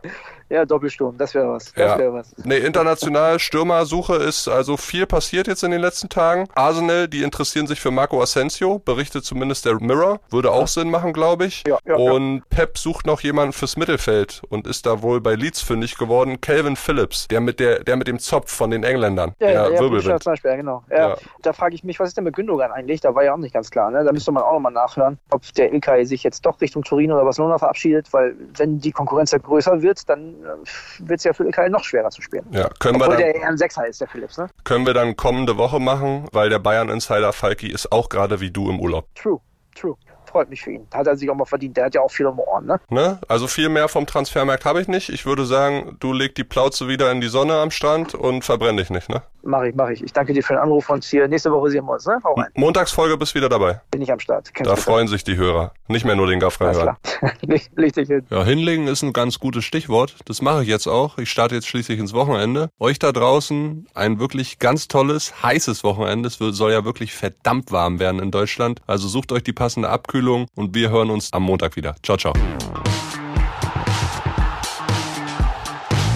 Ja, 0.50 0.64
Doppelsturm, 0.64 1.16
das 1.16 1.32
wäre 1.34 1.48
was. 1.48 1.72
Das 1.72 1.92
ja. 1.92 1.98
wär 1.98 2.12
was. 2.12 2.34
Nee, 2.44 2.58
international 2.58 3.38
Stürmersuche 3.38 4.16
ist 4.16 4.48
also 4.48 4.76
viel 4.76 5.06
passiert 5.06 5.46
jetzt 5.46 5.62
in 5.62 5.70
den 5.70 5.80
letzten 5.80 6.08
Tagen. 6.08 6.48
Arsenal, 6.54 7.06
die 7.06 7.22
interessieren 7.22 7.68
sich 7.68 7.80
für 7.80 7.92
Marco 7.92 8.20
Asensio, 8.20 8.80
berichtet 8.80 9.24
zumindest 9.24 9.64
der 9.64 9.80
Mirror. 9.80 10.18
Würde 10.30 10.50
auch 10.50 10.62
ja. 10.62 10.66
Sinn 10.66 10.90
machen, 10.90 11.12
glaube 11.12 11.46
ich. 11.46 11.62
Ja, 11.68 11.78
ja, 11.86 11.94
und 11.94 12.38
ja. 12.38 12.42
Pep 12.50 12.78
sucht 12.78 13.06
noch 13.06 13.20
jemanden 13.20 13.52
fürs 13.52 13.76
Mittelfeld 13.76 14.42
und 14.48 14.66
ist 14.66 14.86
da 14.86 15.02
wohl 15.02 15.20
bei 15.20 15.36
Leeds 15.36 15.60
fündig 15.60 15.96
geworden. 15.96 16.40
Calvin 16.40 16.74
Phillips, 16.74 17.28
der 17.28 17.40
mit 17.40 17.60
der, 17.60 17.84
der 17.84 17.94
mit 17.94 18.08
dem 18.08 18.18
Zopf 18.18 18.50
von 18.52 18.70
den 18.70 18.82
Engländern. 18.82 19.34
Ja, 19.38 19.46
der 19.46 19.52
ja, 19.52 19.70
Wirbelwind. 19.80 20.22
zum 20.22 20.32
Beispiel, 20.32 20.50
ja, 20.50 20.56
genau. 20.56 20.82
Ja, 20.90 21.16
Da 21.42 21.52
frage 21.52 21.76
ich 21.76 21.84
mich, 21.84 22.00
was 22.00 22.08
ist 22.08 22.16
denn 22.16 22.24
mit 22.24 22.34
Gündogan 22.34 22.72
eigentlich? 22.72 23.00
Da 23.00 23.14
war 23.14 23.22
ja 23.22 23.34
auch 23.34 23.38
nicht 23.38 23.54
ganz 23.54 23.70
klar. 23.70 23.92
Ne? 23.92 24.02
Da 24.02 24.12
müsste 24.12 24.32
man 24.32 24.42
auch 24.42 24.54
nochmal 24.54 24.72
nachhören, 24.72 25.16
ob 25.30 25.42
der 25.54 25.72
Ilkay 25.72 26.04
sich 26.04 26.24
jetzt 26.24 26.44
doch 26.44 26.60
Richtung 26.60 26.82
Turin 26.82 27.12
oder 27.12 27.22
Barcelona 27.22 27.56
verabschiedet, 27.58 28.12
weil 28.12 28.34
wenn 28.56 28.80
die 28.80 28.90
Konkurrenz 28.90 29.30
ja 29.30 29.38
größer 29.38 29.80
wird, 29.80 30.08
dann 30.08 30.34
wird 30.42 31.18
es 31.18 31.24
ja 31.24 31.32
für 31.32 31.44
Ilkay 31.44 31.68
noch 31.68 31.84
schwerer 31.84 32.10
zu 32.10 32.22
spielen. 32.22 32.46
Ja, 32.50 32.68
können 32.78 32.96
Obwohl 32.96 33.16
wir 33.16 33.24
dann, 33.24 33.32
der 33.32 33.34
eher 33.34 33.48
ein 33.48 33.58
Sechser 33.58 33.86
ist, 33.86 34.00
der 34.00 34.08
Philips. 34.08 34.38
Ne? 34.38 34.48
Können 34.64 34.86
wir 34.86 34.94
dann 34.94 35.16
kommende 35.16 35.56
Woche 35.56 35.80
machen, 35.80 36.28
weil 36.32 36.50
der 36.50 36.58
Bayern-Insider 36.58 37.32
Falki 37.32 37.68
ist 37.68 37.92
auch 37.92 38.08
gerade 38.08 38.40
wie 38.40 38.50
du 38.50 38.70
im 38.70 38.80
Urlaub. 38.80 39.06
True, 39.14 39.40
true 39.74 39.96
freut 40.30 40.48
mich 40.48 40.62
für 40.62 40.72
ihn. 40.72 40.86
Hat 40.94 41.06
er 41.06 41.16
sich 41.16 41.28
auch 41.30 41.34
mal 41.34 41.44
verdient. 41.44 41.76
Der 41.76 41.86
hat 41.86 41.94
ja 41.94 42.00
auch 42.00 42.10
viel 42.10 42.26
um 42.26 42.38
Ohren, 42.38 42.66
ne? 42.66 42.80
ne? 42.88 43.18
Also 43.28 43.46
viel 43.46 43.68
mehr 43.68 43.88
vom 43.88 44.06
Transfermarkt 44.06 44.64
habe 44.64 44.80
ich 44.80 44.88
nicht. 44.88 45.08
Ich 45.08 45.26
würde 45.26 45.44
sagen, 45.44 45.96
du 46.00 46.12
leg 46.12 46.34
die 46.34 46.44
Plauze 46.44 46.88
wieder 46.88 47.10
in 47.10 47.20
die 47.20 47.28
Sonne 47.28 47.54
am 47.54 47.70
Strand 47.70 48.14
und 48.14 48.44
verbrenn 48.44 48.76
dich 48.76 48.90
nicht, 48.90 49.08
ne? 49.08 49.22
Mach 49.42 49.62
ich, 49.62 49.74
mach 49.74 49.88
ich. 49.88 50.02
Ich 50.02 50.12
danke 50.12 50.34
dir 50.34 50.42
für 50.42 50.52
den 50.54 50.60
Anruf 50.60 50.90
und 50.90 51.02
hier 51.02 51.26
nächste 51.26 51.50
Woche 51.50 51.70
sehen 51.70 51.84
wir 51.86 51.92
uns, 51.92 52.06
ne? 52.06 52.18
Hau 52.22 52.34
rein. 52.34 52.50
Montagsfolge 52.54 53.16
bist 53.16 53.34
wieder 53.34 53.48
dabei. 53.48 53.80
Bin 53.90 54.02
ich 54.02 54.12
am 54.12 54.20
Start. 54.20 54.52
Kennst 54.54 54.70
da 54.70 54.76
freuen 54.76 55.08
sich 55.08 55.24
die 55.24 55.36
Hörer. 55.36 55.72
Nicht 55.88 56.04
mehr 56.04 56.14
nur 56.14 56.26
den 56.26 56.40
Gaff 56.40 56.60
reinhören. 56.60 56.96
leg, 57.40 57.70
leg 57.74 57.92
dich 57.94 58.08
hin. 58.08 58.26
Ja, 58.30 58.44
hinlegen 58.44 58.86
ist 58.86 59.02
ein 59.02 59.12
ganz 59.12 59.38
gutes 59.38 59.64
Stichwort. 59.64 60.16
Das 60.26 60.42
mache 60.42 60.62
ich 60.62 60.68
jetzt 60.68 60.86
auch. 60.86 61.18
Ich 61.18 61.30
starte 61.30 61.54
jetzt 61.54 61.68
schließlich 61.68 61.98
ins 61.98 62.12
Wochenende. 62.12 62.70
Euch 62.78 62.98
da 62.98 63.12
draußen 63.12 63.86
ein 63.94 64.20
wirklich 64.20 64.58
ganz 64.58 64.88
tolles, 64.88 65.42
heißes 65.42 65.84
Wochenende. 65.84 66.28
Es 66.28 66.36
soll 66.38 66.72
ja 66.72 66.84
wirklich 66.84 67.14
verdammt 67.14 67.72
warm 67.72 67.98
werden 67.98 68.20
in 68.20 68.30
Deutschland. 68.30 68.82
Also 68.86 69.08
sucht 69.08 69.32
euch 69.32 69.42
die 69.42 69.52
passende 69.52 69.88
Abkühlung 69.88 70.19
und 70.28 70.74
wir 70.74 70.90
hören 70.90 71.10
uns 71.10 71.32
am 71.32 71.42
Montag 71.42 71.76
wieder. 71.76 71.94
Ciao, 72.02 72.16
ciao. 72.16 72.32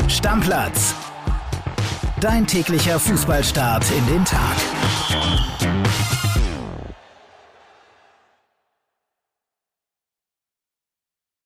Stammplatz. 0.09 0.95
Dein 2.21 2.47
täglicher 2.47 2.99
Fußballstart 2.99 3.85
in 3.91 4.07
den 4.07 4.25
Tag. 4.25 5.54